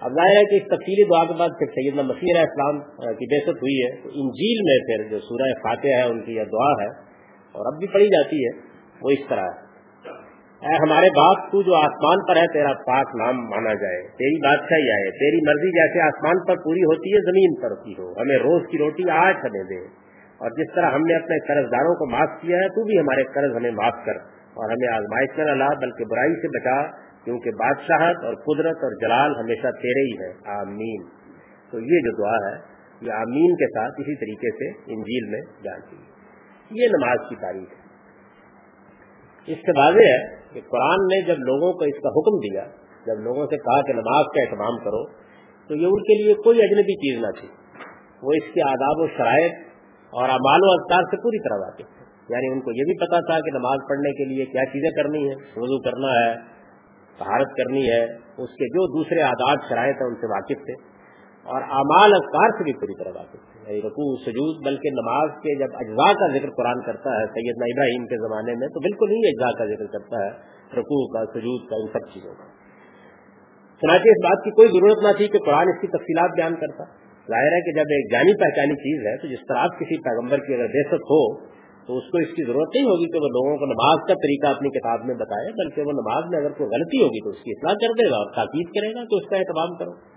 اب 0.00 0.12
ظاہر 0.12 0.36
ہے 0.36 0.44
کہ 0.44 0.54
اس 0.54 0.62
تفصیلی 0.62 1.04
دعا 1.04 1.24
کے 1.24 1.34
بعد 1.38 1.48
پھر 1.58 1.66
سیدنا 1.66 2.02
مسیح 2.02 2.36
علیہ 2.36 2.40
السلام 2.40 2.80
کی 3.14 3.26
بحثت 3.34 3.62
ہوئی 3.62 3.82
ہے۔ 3.82 4.02
تو 4.02 4.08
انجیل 4.08 4.58
میں 4.64 4.78
پھر 4.78 5.10
جو 5.10 5.18
سورہ 5.18 5.52
فاتح 5.54 5.88
ہے، 5.88 6.02
ان 6.02 6.24
کی 6.24 6.32
یہ 6.32 6.44
دعا 6.44 6.72
ہے 6.82 7.05
اور 7.56 7.72
اب 7.72 7.78
بھی 7.78 7.86
پڑھی 7.86 8.06
جاتی 8.06 8.44
ہے، 8.44 8.60
وہ 9.02 9.10
اس 9.10 9.28
طرح 9.28 9.44
ہے۔ 9.44 9.66
اے 10.66 10.74
ہمارے 10.74 11.06
باپ، 11.16 11.52
تو 11.52 11.62
جو 11.62 11.74
آسمان 11.74 12.26
پر 12.28 12.36
ہے، 12.36 12.52
تیرا 12.52 12.72
پاک 12.72 13.06
نام 13.16 13.36
مانا 13.50 13.74
جائے۔ 13.74 14.02
تیری 14.02 14.42
بادشاہی 14.42 14.90
آئے، 14.90 15.10
تیری 15.10 15.46
مرضی 15.46 15.70
جیسے 15.70 16.00
آسمان 16.00 16.38
پر 16.46 16.56
پوری 16.64 16.80
ہوتی 16.80 17.14
ہے، 17.14 17.20
زمین 17.20 17.62
پر 17.62 17.70
ہوتی 17.70 17.92
ہو۔ 17.92 18.12
ہمیں 18.20 18.36
روز 18.36 18.62
کی 18.70 18.78
روٹی 18.78 19.10
آج 19.10 19.34
ہمیں 19.44 19.64
دے۔ 19.64 19.86
اور 20.38 20.50
جس 20.50 20.74
طرح 20.74 20.90
ہم 20.90 21.00
نے 21.00 21.14
اپنے 21.14 21.38
قرض 21.38 21.72
داروں 21.72 21.94
کو 21.94 22.10
معاف 22.10 22.40
کیا 22.40 22.56
ہے، 22.56 22.68
تو 22.68 22.84
بھی 22.84 22.98
ہمارے 22.98 23.22
قرض 23.22 23.56
ہمیں 23.56 23.70
معاف 23.70 24.06
کر۔ 24.06 24.16
اور 24.54 24.70
ہمیں 24.70 24.94
آزمائش 24.94 25.38
میں 25.38 25.46
نہ 25.46 25.64
بلکہ 25.80 26.04
برائی 26.04 26.34
سے 26.34 26.48
بچا، 26.48 26.86
کیونکہ 27.24 27.50
بادشاہت 27.50 28.24
اور 28.24 28.34
قدرت 28.34 28.76
اور 28.76 28.92
جلال 29.00 29.32
ہمیشہ 29.40 29.68
تیرے 29.82 30.00
ہی 30.00 30.24
ہے 30.24 30.60
آمین۔ 30.60 31.04
تو 31.70 31.80
یہ 31.80 31.98
جو 31.98 32.22
دعا 32.22 32.50
ہے، 32.50 32.60
یہ 33.00 33.12
آمین 33.12 33.56
کے 33.56 33.66
ساتھ 33.66 33.94
اسی 33.98 34.14
طریقے 34.14 34.50
سے 34.50 34.92
انجیل 34.92 35.30
میں 35.30 35.40
جانتی 35.64 35.96
ہے 35.96 36.16
یہ 36.70 36.86
نماز 36.86 37.28
کی 37.28 37.36
تاریخ 37.36 37.68
ہے۔ 37.70 37.86
اس 39.52 39.58
سے 39.58 39.78
واضح 39.78 39.98
ہے 39.98 40.36
کہ 40.52 40.60
قرآن 40.70 40.98
نے 41.06 41.22
جب 41.22 41.38
لوگوں 41.38 41.72
کو 41.72 41.84
اس 41.84 42.02
کا 42.02 42.08
حکم 42.08 42.38
دیا، 42.38 42.64
جب 43.06 43.20
لوگوں 43.20 43.46
سے 43.46 43.56
کہا 43.56 43.82
کہ 43.82 43.92
نماز 43.92 44.24
کا 44.24 44.42
اہتمام 44.42 44.78
کرو، 44.78 45.06
تو 45.68 45.74
یہ 45.74 45.86
ان 45.86 46.02
کے 46.02 46.24
لیے 46.24 46.34
کوئی 46.34 46.58
اجنبی 46.62 46.94
چیز 46.94 47.24
نہ 47.24 47.40
تھی۔ 47.40 47.48
وہ 48.22 48.30
اس 48.34 48.54
کے 48.54 48.68
آداب 48.68 48.98
و 48.98 49.06
شرائط 49.06 49.52
اور 50.10 50.28
امال 50.28 50.60
و 50.62 50.70
اذکار 50.70 51.02
سے 51.02 51.16
پوری 51.16 51.48
طرح 51.48 51.58
واقف 51.58 51.98
تھے۔ 51.98 52.06
یعنی 52.28 52.46
ان 52.52 52.60
کو 52.60 52.70
یہ 52.70 52.84
بھی 52.84 53.06
پتا 53.06 53.20
تھا 53.20 53.40
کہ 53.40 53.58
نماز 53.58 53.78
پڑھنے 53.88 54.12
کے 54.12 54.24
لیے 54.24 54.44
کیا 54.44 54.64
چیزیں 54.64 55.02
کرنی 55.02 55.30
ہے 55.30 55.34
وضو 55.34 55.82
کرنا 55.82 56.08
ہے 56.08 56.56
طہارت 57.18 57.46
کرنی 57.46 57.90
ہے، 57.90 58.04
اس 58.14 58.50
کے 58.50 58.68
جو 58.68 58.98
دوسرے 58.98 59.22
آداب، 59.22 59.56
شرائط 59.68 59.96
ہیں، 59.96 60.08
ان 60.08 60.14
سے 60.14 60.26
واقف 60.26 60.64
تھے۔ 60.64 60.95
اور 61.46 61.62
اعمال 61.62 62.10
اذکار 62.14 62.50
سے 62.58 62.64
بھی 62.64 62.72
پوری 62.72 63.04
طرح 63.04 63.12
واقف 63.14 63.34
ہے۔ 63.34 63.62
یعنی 63.66 63.78
رقو 63.78 64.16
سجود، 64.16 64.66
بلکہ 64.66 64.90
نماز 64.90 65.30
کے 65.30 65.58
جب 65.58 65.68
اجزاء 65.74 66.12
کا 66.12 66.38
ذکر 66.38 66.48
قرآن 66.56 66.80
کرتا 66.86 67.20
ہے، 67.20 67.26
سیدنا 67.26 67.64
ابراہیم 67.64 68.04
کے 68.04 68.16
زمانے 68.16 68.52
میں، 68.52 68.68
تو 68.68 68.80
بالکل 68.80 69.10
ہی 69.10 69.28
اجزاء 69.28 69.58
کا 69.58 69.74
ذکر 69.74 69.86
کرتا 69.86 70.24
ہے 70.24 70.30
رقو 70.80 71.12
کا، 71.12 71.40
سجود 71.40 71.70
کا، 71.70 71.76
ان 71.76 71.86
سب 71.92 72.14
چیزوں 72.14 72.34
کا۔ 72.34 72.44
چنانچہ 73.80 74.08
اس 74.08 74.24
بات 74.24 74.44
کی 74.44 74.50
کوئی 74.50 74.68
ضرورت 74.68 75.02
نہ 75.02 75.16
تھی 75.16 75.28
کہ 75.28 75.38
قرآن 75.38 75.68
اس 75.68 75.80
کی 75.80 75.86
تفصیلات 75.86 76.30
بیان 76.36 76.54
کرتا۔ 76.54 76.84
ظاہر 77.30 77.52
ہے 77.52 77.60
کہ 77.60 77.72
جب 77.72 77.84
ایک 77.90 78.12
جانی 78.12 78.32
پہچانی 78.40 78.74
چیز 78.74 79.06
ہے، 79.06 79.16
تو 79.16 79.26
جس 79.28 79.38
طرح 79.48 79.58
آپ 79.58 79.70
کسی 79.80 80.02
پیغمبر 80.02 80.38
کی 80.38 80.54
اگر 80.54 80.66
بحثت 80.66 81.02
ہو، 81.10 81.46
تو 81.86 81.96
اس 81.96 82.04
کو 82.12 82.18
اس 82.18 82.36
کی 82.36 82.44
ضرورت 82.46 82.68
نہیں 82.74 82.84
ہوگی 82.84 83.06
کہ 83.12 83.18
وہ 83.18 83.28
لوگوں 83.28 83.56
کو 83.56 83.66
نماز 83.66 83.98
کا 84.08 84.14
طریقہ 84.14 84.46
اپنی 84.46 84.68
کتاب 84.68 85.06
میں 85.06 85.14
بتائے، 85.14 85.52
بلکہ 85.52 85.82
وہ 85.82 85.92
نماز 85.92 86.24
میں 86.30 86.38
اگر 86.38 86.50
کوئی 86.50 86.70
غلطی 86.70 87.02
ہوگی 87.02 87.24
تو 87.24 87.30
اس 87.30 87.42
کی 87.44 87.50
اطلاع 87.50 87.74
کر 87.74 87.92
دے 87.92 88.10
گا 88.10 88.16
اور 88.16 88.30
تاکید 88.36 88.68
کرے 88.68 88.94
گا 88.94 89.04
تو 89.04 89.16
اس 89.16 89.28
کا 89.28 89.36
اہتمام 89.36 89.78
کرو۔ 89.78 90.15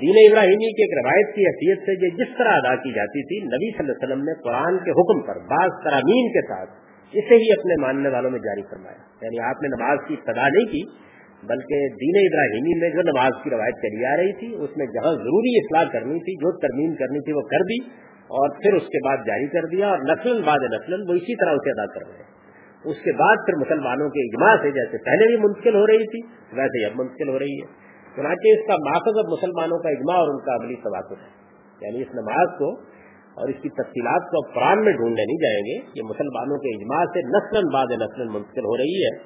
دین 0.00 0.16
ابراہیمی 0.30 0.72
کی 0.72 0.82
ایک 0.82 1.06
روایت 1.06 1.34
کی 1.34 1.42
حیثیت 1.42 1.78
سے 1.78 2.06
یہ 2.06 2.10
جس 2.16 2.38
طرح 2.38 2.48
ادا 2.48 2.76
کی 2.76 2.90
جاتی 2.92 3.22
تھی، 3.22 3.46
نبی 3.46 3.70
صلی 3.70 3.78
اللہ 3.78 3.92
علیہ 3.92 4.06
وسلم 4.06 4.24
نے 4.24 4.32
قرآن 4.44 4.78
کے 4.78 4.90
حکم 4.90 5.26
پر 5.26 5.38
بعض 5.38 5.70
ترامین 5.84 6.32
کے 6.32 6.46
ساتھ 6.46 6.70
اسے 7.12 7.34
ہی 7.34 7.52
اپنے 7.52 7.82
ماننے 7.82 8.08
والوں 8.08 8.30
میں 8.30 8.38
جاری 8.38 8.62
فرمایا۔ 8.62 8.98
یعنی 9.22 9.38
آپ 9.38 9.62
نے 9.62 9.68
نماز 9.68 9.98
کی 10.08 10.14
ابتدا 10.14 10.48
نہیں 10.48 10.64
کی، 10.64 10.82
بلکہ 11.42 11.88
دین 11.88 12.18
ابراہیمی 12.20 12.80
میں 12.80 12.90
جو 12.90 13.02
نماز 13.02 13.32
کی 13.44 13.50
روایت 13.50 13.74
چلی 13.74 14.04
آ 14.04 14.16
رہی 14.16 14.32
تھی، 14.32 14.64
اس 14.64 14.76
میں 14.76 14.86
جہاں 14.86 15.12
ضروری 15.12 15.56
اصلاح 15.58 15.92
کرنی 15.92 16.18
تھی، 16.20 16.34
جو 16.34 16.58
ترمیم 16.58 16.94
کرنی 16.94 17.20
تھی، 17.20 17.32
وہ 17.32 17.40
کر 17.40 17.62
دی 17.62 17.78
اور 18.36 18.48
پھر 18.48 18.72
اس 18.72 18.82
کے 18.82 19.08
بعد 19.08 19.16
جاری 19.26 19.46
کر 19.46 19.64
دیا 19.64 19.88
اور 19.88 19.98
نسل 19.98 20.42
بعد 20.42 20.58
نسل 20.72 21.10
وہ 21.10 21.14
اسی 21.14 21.44
طرح 21.44 21.50
اسے 21.50 21.70
ادا 21.70 21.86
کر 21.86 22.06
رہے 22.08 22.18
ہیں۔ 22.18 22.36
اس 22.84 22.96
کے 22.96 23.12
بعد 23.12 23.36
پھر 23.46 23.54
مسلمانوں 23.54 24.08
کے 24.08 24.20
اجماع 24.26 24.56
سے 24.62 24.70
جیسے 24.70 24.98
پہلے 25.04 25.26
بھی 25.26 25.36
منتقل 25.36 25.74
ہو 25.74 25.86
رہی 25.86 26.06
تھی، 26.06 26.20
ویسے 26.52 26.84
اب 26.84 26.92
منتقل 26.94 27.28
ہو 27.28 27.38
رہی 27.38 27.58
ہے۔ 27.60 27.85
چنانچہ 28.16 28.60
اس 28.60 28.66
کا 28.66 28.74
ماخذ 28.74 29.18
اب 29.18 29.32
مسلمانوں 29.32 29.78
کا 29.78 29.88
اجماع 29.88 30.16
اور 30.16 30.28
ان 30.28 30.38
کا 30.38 30.54
عملی 30.54 30.74
تواتر 30.74 31.16
ہے۔ 31.22 31.46
یعنی 31.80 32.02
اس 32.02 32.08
نماز 32.14 32.58
کو 32.58 32.70
اور 33.40 33.48
اس 33.48 33.62
کی 33.62 33.68
تفصیلات 33.68 34.22
کو 34.22 34.46
اب 34.46 34.54
قرآن 34.54 34.84
میں 34.84 34.92
ڈھونڈنے 34.92 35.24
نہیں 35.24 35.42
جائیں 35.42 35.60
گے۔ 35.60 35.90
یہ 35.94 36.02
مسلمانوں 36.08 36.58
کے 36.58 36.76
اجماع 36.76 37.04
سے 37.04 37.20
نسل 37.20 37.74
بعد 37.74 37.86
نسل 37.90 38.28
منتقل 38.28 38.64
ہو 38.64 38.76
رہی 38.76 39.04
ہے۔ 39.04 39.16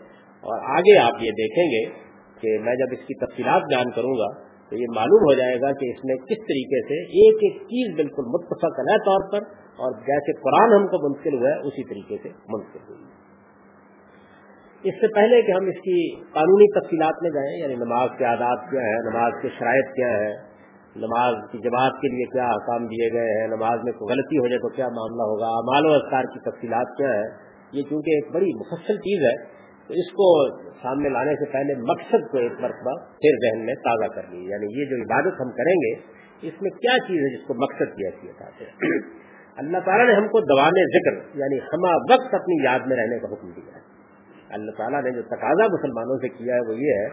اور 0.41 0.79
آگے 0.79 0.99
آپ 0.99 1.23
یہ 1.23 1.31
دیکھیں 1.31 1.65
گے 1.65 2.11
کہ 2.41 2.65
میں 2.65 2.75
جب 2.75 2.87
اس 2.93 2.99
کی 2.99 3.27
تفصیلات 3.27 3.63
بیان 3.63 3.91
کروں 3.91 4.15
گا 4.19 4.51
تو 4.71 4.77
یہ 4.77 4.87
معلوم 4.97 5.23
ہو 5.23 5.35
جائے 5.35 5.55
گا 5.55 5.73
کہ 5.73 5.91
اس 5.91 6.05
میں 6.05 6.17
کس 6.17 6.41
طریقے 6.41 6.83
سے 6.83 6.95
ایک 6.95 7.35
ایک 7.35 7.63
چیز 7.63 7.97
بالکل 7.97 8.23
متفق 8.23 8.79
علیہ 8.79 8.97
طور 8.97 9.33
پر 9.33 9.39
اور 9.71 9.93
جیسے 10.01 10.33
قرآن 10.33 10.81
ہم 10.81 10.87
کو 10.87 11.09
منتقل 11.09 11.35
ہوا 11.35 11.49
ہے، 11.49 11.61
اسی 11.61 11.85
طریقے 11.85 12.17
سے 12.23 12.29
منتقل 12.29 12.95
ہوئی۔ 12.95 13.05
ہے 13.05 13.20
اس 14.85 14.95
سے 15.01 15.09
پہلے 15.15 15.41
کہ 15.47 15.53
ہم 15.53 15.67
اس 15.71 15.81
کی 15.87 15.99
قانونی 16.35 16.67
تفصیلات 16.75 17.19
میں 17.23 17.31
جائیں 17.31 17.51
یعنی 17.57 17.75
نماز 17.81 18.13
کے 18.19 18.25
آداب 18.29 18.63
کیا 18.71 18.85
ہے 18.85 19.01
نماز 19.09 19.35
کے 19.43 19.49
شرائط 19.59 19.91
کیا 19.97 20.13
ہے 20.13 20.31
نماز 21.03 21.35
کی 21.51 21.59
جماعت 21.65 21.99
کے 22.03 22.09
لیے 22.15 22.27
کیا 22.31 22.47
احکام 22.53 22.87
دیے 22.93 23.09
گئے 23.13 23.35
ہیں، 23.35 23.49
نماز 23.51 23.85
میں 23.85 23.93
کوئی 23.93 24.13
غلطی 24.13 24.39
ہو 24.39 24.49
جائے 24.49 24.63
تو 24.63 24.71
کیا 24.77 24.89
معاملہ 24.95 25.27
ہوگا 25.31 25.51
مال 25.69 25.89
و 25.91 25.93
اذکار 25.97 26.31
کی 26.33 26.41
تفصیلات 26.47 26.97
کیا 26.97 27.11
ہے 27.13 27.29
یہ 27.73 27.87
چونکہ 27.91 28.17
ایک 28.17 28.33
بڑی 28.35 28.49
مفصل 28.63 28.99
چیز 29.05 29.27
ہے، 29.27 29.35
تو 29.89 30.01
اس 30.03 30.11
کو 30.17 30.27
سامنے 30.83 31.09
لانے 31.09 31.37
سے 31.37 31.51
پہلے 31.53 31.77
مقصد 31.85 32.27
کو 32.33 32.39
ایک 32.39 32.59
مرتبہ 32.61 32.97
پھر 33.23 33.39
ذہن 33.45 33.65
میں 33.67 33.77
تازہ 33.85 34.11
کر 34.17 34.33
لی 34.33 34.43
یعنی 34.49 34.73
یہ 34.81 34.91
جو 34.91 34.99
عبادت 35.05 35.41
ہم 35.41 35.55
کریں 35.61 35.75
گے، 35.85 35.95
اس 36.43 36.61
میں 36.63 36.75
کیا 36.81 36.99
چیز 37.07 37.23
ہے 37.23 37.31
جس 37.37 37.47
کو 37.47 37.59
مقصد 37.63 37.95
کی 37.97 38.07
حیثیت 38.07 38.43
آتے 38.43 38.65
ہیں 38.65 39.01
اللہ 39.59 39.87
تعالیٰ 39.87 40.07
نے 40.07 40.13
ہم 40.15 40.29
کو 40.29 40.41
دوام 40.49 40.83
ذکر 40.97 41.23
یعنی 41.39 41.63
ہما 41.71 41.97
وقت 42.11 42.35
اپنی 42.35 42.61
یاد 42.65 42.87
میں 42.87 42.97
رہنے 42.97 43.19
کا 43.19 43.33
حکم 43.33 43.51
دیا 43.57 43.73
ہے۔ 43.77 43.83
اللہ 44.53 44.71
تعالیٰ 44.71 45.03
نے 45.03 45.11
جو 45.11 45.23
تقاضا 45.23 45.65
مسلمانوں 45.65 46.19
سے 46.19 46.29
کیا 46.29 46.55
ہے 46.55 46.61
وہ 46.61 46.75
یہ 46.75 46.93
ہے 46.93 47.09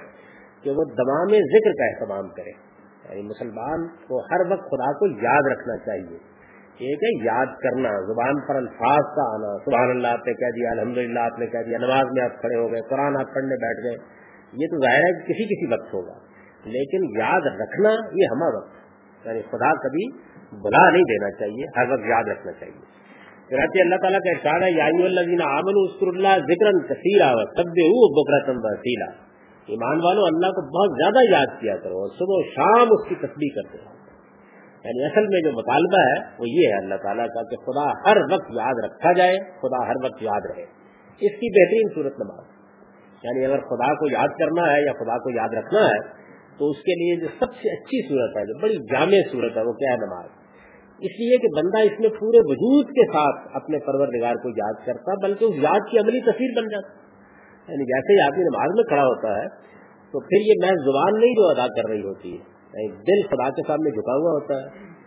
کہ 0.64 0.70
وہ 0.70 0.84
دمام 0.84 1.28
ذکر 1.28 1.72
کا 1.72 1.86
اہتمام 1.86 2.30
کرے 2.30 2.50
یعنی 3.10 3.22
مسلمان 3.22 3.88
کو 3.88 4.20
ہر 4.20 4.52
وقت 4.52 4.64
خدا 4.64 4.94
کو 4.94 5.08
یاد 5.08 5.52
رکھنا 5.52 5.78
چاہیے۔ 5.78 6.18
ایک 6.78 7.04
ہے 7.04 7.26
یاد 7.26 7.46
کرنا، 7.46 7.90
زبان 7.90 8.48
پر 8.48 8.56
الفاظ 8.56 9.16
کا 9.16 9.36
آنا۔ 9.36 9.58
سبحان 9.66 9.90
اللہ، 9.90 10.08
آپ 10.08 10.28
نے 10.28 10.34
کہہ 10.34 10.56
دیا 10.56 10.70
الحمد 10.72 10.98
للہ 10.98 11.20
آپ 11.20 11.40
نے 11.40 11.46
کہہ 11.46 11.60
دیا، 11.60 11.78
نماز 11.78 12.06
میں 12.12 12.24
آپ 12.24 12.42
کھڑے 12.42 12.56
ہو 12.56 12.72
گئے، 12.72 12.82
قرآن 12.82 13.18
آپ 13.20 13.34
پڑھنے 13.34 13.56
بیٹھ 13.56 13.84
گئے۔ 13.84 14.28
یہ 14.54 14.68
تو 14.68 14.78
ظاہر 14.78 14.98
ہے 14.98 15.14
کہ 15.14 15.34
کسی 15.34 15.44
کسی 15.46 15.74
وقت 15.74 15.94
ہوگا۔ 15.94 16.14
لیکن 16.66 17.20
یاد 17.20 17.42
رکھنا 17.62 17.90
یہ 17.90 18.26
ہمارا 18.32 18.58
وقت 18.58 18.78
یعنی 19.26 19.42
خدا 19.42 19.74
کبھی 19.74 20.12
بلا 20.52 20.90
نہیں 20.90 21.04
دینا 21.04 21.32
چاہیے، 21.32 21.66
ہر 21.78 21.92
وقت 21.92 22.02
یاد 22.06 22.24
رکھنا 22.24 22.52
چاہیے۔ 22.52 23.07
چنانچہ 23.50 23.82
اللہ 23.82 23.96
تعالیٰ 23.96 24.20
کا 24.20 24.30
ارشاد 24.30 24.62
ہے 24.62 24.72
یائی 24.72 25.06
الذین 25.06 25.42
آمن 25.42 25.74
اسکر 25.76 26.08
اللہ 26.08 26.38
ذکر 26.38 26.94
کثیرا 26.94 27.32
سب 27.58 27.70
بکرتم 28.18 28.60
وسیلا 28.64 29.28
ایمان 29.68 29.98
والو، 30.04 30.26
اللہ 30.26 30.48
کو 30.48 30.62
بہت 30.62 30.98
زیادہ 30.98 31.36
یاد 31.36 31.62
کیا 31.62 31.78
کرو 31.78 31.98
اور 31.98 32.10
صبح 32.10 32.36
و 32.38 32.44
شام 32.56 32.88
اس 32.92 33.10
کی 33.10 33.16
تصویر 33.16 33.56
کرتے 33.56 33.78
رہو۔ 33.78 33.98
یعنی 34.84 35.06
اصل 35.06 35.28
میں 35.28 35.42
جو 35.42 35.52
مطالبہ 35.52 36.00
ہے، 36.00 36.36
وہ 36.40 36.50
یہ 36.50 36.68
ہے 36.68 36.78
اللہ 36.78 36.96
تعالیٰ 36.96 37.28
کا 37.28 37.42
کہ 37.44 37.56
خدا 37.56 38.10
ہر 38.10 38.18
وقت 38.34 38.52
یاد 38.52 38.74
رکھا 38.84 39.12
جائے، 39.14 39.38
خدا 39.38 39.88
ہر 39.88 39.94
وقت 40.04 40.24
یاد 40.24 40.42
رہے۔ 40.50 40.64
اس 41.22 41.32
کی 41.32 41.62
بہترین 41.62 41.96
صورت 41.96 42.20
نماز۔ 42.20 42.46
یعنی 43.24 43.46
اگر 43.46 43.58
خدا 43.58 43.94
کو 43.94 44.12
یاد 44.12 44.28
کرنا 44.28 44.76
ہے 44.76 44.86
یا 44.86 44.92
خدا 44.92 45.18
کو 45.18 45.36
یاد 45.38 45.64
رکھنا 45.64 45.88
ہے، 45.88 46.28
تو 46.58 46.70
اس 46.70 46.78
کے 46.78 46.94
لیے 46.94 47.22
جو 47.22 47.28
سب 47.28 47.54
سے 47.54 47.74
اچھی 47.74 48.10
صورت 48.10 48.38
ہے، 48.38 48.46
جو 48.46 48.62
بڑی 48.62 48.76
جامع 48.76 49.32
صورت 49.32 49.58
ہے، 49.58 49.62
وہ 49.62 49.74
کیا 49.74 49.92
ہے؟ 49.92 49.98
نماز۔ 49.98 50.37
اس 50.98 51.12
لیے 51.20 51.38
کہ 51.38 51.48
بندہ 51.56 51.78
اس 51.78 52.00
میں 52.00 52.10
پورے 52.10 52.40
وجود 52.40 52.86
کے 52.86 53.06
ساتھ 53.06 53.48
اپنے 53.54 53.78
پروردگار 53.80 54.34
کو 54.34 54.50
یاد 54.50 54.86
کرتا، 54.86 55.14
بلکہ 55.24 55.46
اس 55.46 55.56
یاد 55.56 55.92
کی 55.92 56.00
عملی 56.00 56.22
تصویر 56.22 56.62
بن 56.62 56.70
جاتا۔ 56.70 57.08
یعنی 57.72 57.86
جیسے 57.86 58.14
ہی 58.14 58.28
آدمی 58.28 58.44
نماز 58.44 58.70
میں 58.76 58.84
کھڑا 58.84 59.04
ہوتا 59.04 59.42
ہے، 59.42 59.48
تو 60.12 60.20
پھر 60.20 60.42
یہ 60.48 60.54
محض 60.62 60.86
زبان 60.86 61.20
نہیں 61.20 61.34
جو 61.34 61.50
ادا 61.50 61.68
کر 61.68 61.90
رہی 61.90 62.02
ہوتی 62.02 62.30
ہے 62.30 62.58
یعنی 62.74 62.88
دل 62.88 63.28
خدا 63.28 63.50
کے 63.50 63.62
سامنے 63.68 63.90
جھکا 63.90 64.14
ہوا 64.14 64.32
ہوتا 64.32 64.54
ہے۔ 64.54 64.98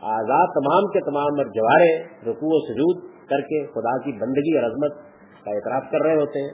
آزاد 0.00 0.46
تمام 0.46 0.92
کے 0.92 1.00
تمام 1.00 1.32
اور 1.38 1.44
جوارے 1.44 2.02
رکوع 2.02 2.52
و 2.52 2.72
سجود 2.72 3.10
کر 3.28 3.40
کے 3.40 3.66
خدا 3.66 4.02
کی 4.02 4.12
بندگی 4.12 4.58
اور 4.58 4.64
عظمت 4.70 4.96
کا 5.44 5.50
اعتراف 5.50 5.82
کر 5.90 6.02
رہے 6.02 6.14
ہوتے 6.14 6.42
ہیں۔ 6.42 6.50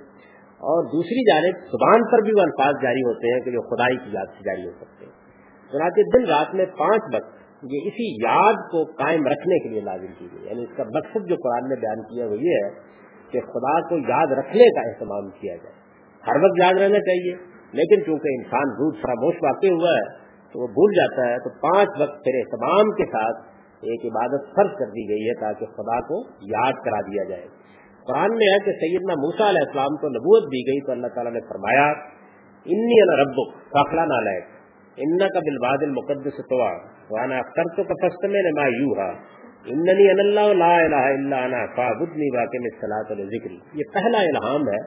اور 0.51 0.85
دوسری 0.85 1.25
جانب، 1.31 1.65
زبان 1.65 2.11
پر 2.13 2.23
بھی 2.23 2.33
وہ 2.37 2.41
الفاظ 2.41 2.83
جاری 2.83 3.01
ہوتے 3.01 3.35
ہیں 3.35 3.41
کہ 3.41 3.51
جو 3.51 3.77
خدائی 3.77 3.97
کی 3.97 4.11
یاد 4.13 4.27
سے 4.27 4.45
جاری 4.45 4.67
ہو 4.67 4.73
سکتے 4.81 5.05
ہیں۔ 5.07 5.13
چنانچہ 5.73 6.17
دن 6.17 6.25
رات 6.25 6.55
میں 6.55 6.67
پانچ 6.67 7.15
وقت 7.15 7.41
یہ 7.63 7.81
اسی 7.85 8.25
یاد 8.27 8.53
کو 8.53 8.85
قائم 8.85 9.27
رکھنے 9.27 9.59
کے 9.59 9.69
لیے 9.69 9.81
لازم 9.81 10.13
کی 10.19 10.29
گئی۔ 10.33 10.51
یعنی 10.51 10.63
اس 10.63 10.77
کا 10.77 10.83
مقصد 10.83 11.29
جو 11.29 11.35
قرآن 11.35 11.69
نے 11.69 11.81
بیان 11.81 12.03
کیا 12.03 12.27
وہ 12.27 12.37
یہ 12.37 12.55
ہے 12.65 12.71
کہ 13.31 13.41
خدا 13.41 13.89
کو 13.89 13.97
یاد 14.09 14.27
رکھنے 14.27 14.71
کا 14.71 14.89
اہتمام 14.89 15.31
کیا 15.31 15.57
جائے۔ 15.57 15.75
ہر 16.27 16.45
وقت 16.45 16.59
یاد 16.63 16.75
رہنا 16.75 16.99
چاہیے، 16.99 17.35
لیکن 17.73 18.05
چونکہ 18.05 18.29
انسان 18.39 18.63
دودھ 18.63 18.97
فراموش 19.03 19.35
واقع 19.43 19.67
ہوا 19.67 19.91
ہے 19.91 20.19
تو 20.53 20.63
وہ 20.63 20.67
بھول 20.67 20.93
جاتا 20.95 21.31
ہے، 21.31 21.39
تو 21.39 21.51
پانچ 21.51 21.89
وقت 22.01 22.25
پھر 22.25 22.33
اہتمام 22.35 22.91
کے 22.91 23.05
ساتھ 23.05 23.47
ایک 23.81 24.01
عبادت 24.05 24.57
فرض 24.57 24.79
کر 24.79 24.87
دی 24.87 25.09
گئی 25.09 25.29
ہے 25.29 25.41
تاکہ 25.41 25.67
خدا 25.67 26.01
کو 26.01 26.23
یاد 26.43 26.73
کرا 26.73 27.01
دیا 27.01 27.25
جائے۔ 27.25 27.47
قرآن 28.07 28.31
میں 28.31 28.47
ہے 28.47 28.59
کہ 28.65 28.73
سیدنا 28.73 29.15
موسا 29.15 29.49
علیہ 29.49 29.67
السلام 29.67 29.97
کو 29.97 30.09
نبوت 30.09 30.43
دی 30.43 30.61
گئی 30.67 30.87
تو 30.87 30.93
اللہ 30.93 31.07
تعالیٰ 31.07 31.33
نے 31.33 31.41
فرمایا 31.41 31.91
انی 32.67 33.23
رب 33.23 33.53
فاخلہ 33.55 34.01
نالائق 34.01 34.60
ان 35.01 35.19
کا 35.35 35.41
بلباد 35.41 35.83
المقدس 35.83 36.41
طوا 36.49 36.71
وانا 37.11 37.39
اختر 37.39 37.71
تو 37.77 37.83
کفست 37.83 38.25
میں 38.25 38.43
نما 38.43 38.67
یو 38.67 38.93
ہا 38.99 39.11
اننی 39.65 40.11
ان 40.11 40.19
اللہ 40.19 40.53
لا 40.53 40.75
الہ 40.77 41.03
الا 41.13 41.45
انا 41.45 41.67
فعبدنی 41.77 42.37
واقع 42.37 42.61
میں 42.63 42.71
صلاۃ 42.81 43.15
ذکر 43.33 43.51
یہ 43.75 43.91
پہلا 43.95 44.19
الہام 44.19 44.69
ہے 44.69 44.81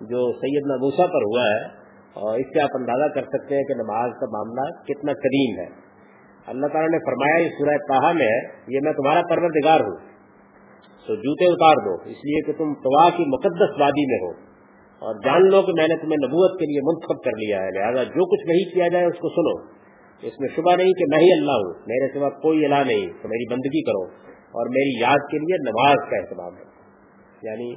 جو 0.00 0.32
سیدنا 0.32 0.76
موسا 0.76 1.06
پر 1.06 1.22
ہوا 1.22 1.42
ہے. 1.42 1.80
اور 2.14 2.38
اس 2.38 2.46
سے 2.46 2.60
آپ 2.60 2.68
اندازہ 2.74 3.08
کر 3.14 3.22
سکتے 3.22 3.56
ہیں 3.56 3.62
کہ 3.62 3.74
نماز 3.74 4.10
کا 4.20 4.26
معاملہ 4.30 4.62
کتنا 4.84 5.12
قدیم 5.12 5.58
ہے. 5.58 5.66
اللہ 6.46 6.66
تعالیٰ 6.66 6.90
نے 6.90 6.98
فرمایا، 6.98 7.36
یہ 7.38 7.48
سورہ 7.48 7.76
تاہا 7.88 8.12
میں 8.12 8.26
ہے. 8.26 8.40
یہ 8.68 8.80
میں 8.82 8.92
تمہارا 8.92 9.22
پروردگار 9.22 9.80
ہوں. 9.80 9.98
تو 11.06 11.14
جوتے 11.14 11.44
اتار 11.52 11.82
دو. 11.84 11.94
اس 12.10 12.24
لیے 12.24 12.40
کہ 12.46 12.52
تم 12.52 12.74
توا 12.74 13.10
کی 13.16 13.24
مقدس 13.28 13.80
وادی 13.80 14.06
میں 14.06 14.18
ہو. 14.22 14.49
اور 15.00 15.14
جان 15.24 15.50
لو 15.50 15.62
کہ 15.62 15.72
میں 15.72 15.88
نے 15.88 15.96
تمہیں 15.96 16.26
نبوت 16.26 16.60
کے 16.60 16.66
لیے 16.66 16.80
منتخب 16.80 17.24
کر 17.24 17.30
لیا 17.30 17.62
ہے، 17.62 17.68
لہٰذا 17.70 18.02
جو 18.04 18.24
کچھ 18.24 18.48
وہی 18.48 18.74
کیا 18.74 18.88
جائے 18.88 19.04
اس 19.04 19.18
کو 19.18 19.28
سنو۔ 19.28 19.80
اس 20.22 20.40
میں 20.40 20.48
شبہ 20.56 20.76
نہیں 20.76 20.92
کہ 20.92 21.04
میں 21.08 21.18
ہی 21.18 21.32
اللہ 21.32 21.52
ہوں، 21.52 21.74
میرے 21.86 22.18
سوا 22.18 22.28
کوئی 22.28 22.64
الہ 22.64 22.74
نہیں، 22.74 23.06
تو 23.22 23.28
میری 23.28 23.52
بندگی 23.52 23.82
کرو۔ 23.82 24.30
اور 24.50 24.66
میری 24.66 25.00
یاد 25.00 25.30
کے 25.30 25.38
لیے 25.38 25.56
نماز 25.70 26.10
کا 26.10 26.16
اہتمام 26.16 26.56
ہے 26.56 26.62
یعنی 27.42 27.74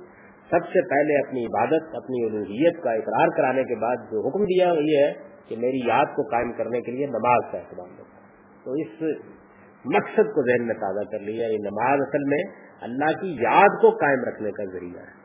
سب 0.50 0.66
سے 0.66 0.90
پہلے 0.90 1.28
اپنی 1.28 1.46
عبادت، 1.46 1.96
اپنی 1.96 2.26
الوحیت 2.26 2.84
کا 2.84 2.92
اقرار 2.92 3.28
کرانے 3.28 3.64
کے 3.64 3.76
بعد 3.76 3.96
جو 3.96 4.28
حکم 4.28 4.44
دیا 4.44 4.74
وہ 4.74 4.84
یہ 4.84 4.98
ہے 4.98 5.14
کہ 5.48 5.56
میری 5.56 5.88
یاد 5.88 6.06
کو 6.16 6.22
قائم 6.22 6.52
کرنے 6.52 6.82
کے 6.82 6.92
لیے 6.92 7.06
نماز 7.06 7.52
کا 7.52 7.58
اہتمام 7.58 7.90
ہے 7.90 8.04
تو 8.66 8.72
اس 8.72 9.02
مقصد 9.86 10.34
کو 10.36 10.50
ذہن 10.50 10.68
میں 10.68 10.76
تازہ 10.76 11.10
کر 11.12 11.20
لیا۔ 11.20 11.48
یہ 11.48 11.58
نماز 11.58 12.00
اصل 12.02 12.24
میں 12.24 12.44
اللہ 12.82 13.22
کی 13.22 13.44
یاد 13.44 13.82
کو 13.82 13.90
قائم 13.90 14.20
رکھنے 14.28 14.52
کا 14.52 14.64
ذریعہ 14.64 15.02
ہے۔ 15.02 15.23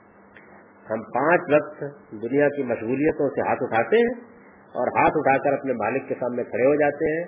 ہم 0.90 1.02
پانچ 1.02 1.40
وقت 1.52 1.80
دنیا 2.10 2.48
کی 2.48 2.62
مشغولیتوں 2.62 3.28
سے 3.28 3.40
ہاتھ 3.40 3.62
اٹھاتے 3.62 3.96
ہیں 3.96 4.20
اور 4.68 4.86
ہاتھ 4.86 5.12
اٹھا 5.14 5.36
کر 5.42 5.52
اپنے 5.52 5.72
مالک 5.72 6.08
کے 6.08 6.14
سامنے 6.20 6.44
کھڑے 6.44 6.66
ہو 6.66 6.74
جاتے 6.74 7.16
ہیں، 7.16 7.24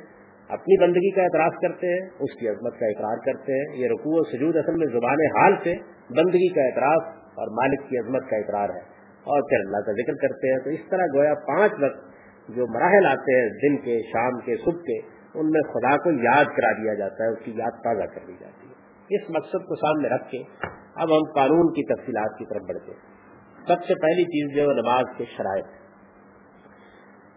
اپنی 0.49 0.83
بندگی 0.83 1.11
کا 1.11 1.23
اعتراض 1.23 1.53
کرتے 1.63 1.87
ہیں، 1.87 2.11
اس 2.19 2.41
کی 2.41 2.49
عظمت 2.49 2.79
کا 2.79 2.87
اقرار 2.87 3.17
کرتے 3.17 3.53
ہیں۔ 3.53 3.83
یہ 3.83 3.89
رکوع 3.89 4.21
و 4.21 4.25
سجود 4.25 4.57
اصل 4.57 4.75
میں 4.77 4.87
زبان 4.87 5.13
حال 5.13 5.55
سے 5.65 5.75
بندگی 6.11 6.49
کا 6.49 6.63
اعتراف 6.63 7.03
اور 7.17 7.49
مالک 7.49 7.89
کی 7.89 7.99
عظمت 7.99 8.31
کا 8.31 8.37
اقرار 8.37 8.69
ہے۔ 8.69 8.81
اور 9.21 9.43
پھر 9.43 9.57
اللہ 9.57 9.77
کا 9.77 9.93
ذکر 9.93 10.13
کرتے 10.15 10.53
ہیں۔ 10.53 10.59
تو 10.59 10.71
اس 10.71 10.91
طرح 10.91 11.05
گویا 11.17 11.35
پانچ 11.35 11.73
وقت 11.73 12.11
جو 12.49 12.67
مراحل 12.67 13.07
آتے 13.07 13.43
ہیں، 13.43 13.49
دن 13.49 13.77
کے، 13.77 13.99
شام 14.13 14.41
کے، 14.41 14.57
صبح 14.57 14.81
کے، 14.81 14.99
ان 15.35 15.51
میں 15.51 15.61
خدا 15.61 15.97
کو 15.97 16.11
یاد 16.11 16.45
کرا 16.45 16.73
دیا 16.73 16.95
جاتا 16.95 17.25
ہے، 17.25 17.29
اس 17.29 17.39
کی 17.45 17.53
یاد 17.57 17.71
تازہ 17.71 18.05
کر 18.05 18.21
دی 18.29 18.35
جاتی 18.41 18.69
ہے۔ 18.69 18.75
اس 19.17 19.31
مقصد 19.31 19.67
کو 19.67 19.75
سامنے 19.75 20.09
رکھ 20.09 20.31
کے 20.31 20.43
اب 20.95 21.17
ہم 21.17 21.33
قانون 21.35 21.73
کی 21.73 21.95
تفصیلات 21.95 22.39
کی 22.39 22.45
طرف 22.45 22.63
بڑھتے 22.63 22.93
ہیں۔ 22.93 23.20
سب 23.67 23.85
سے 23.87 23.95
پہلی 23.95 24.25
چیز 24.25 24.57
جو 24.57 24.73
نماز 24.73 25.05
کے 25.19 25.25
شرائط 25.25 25.65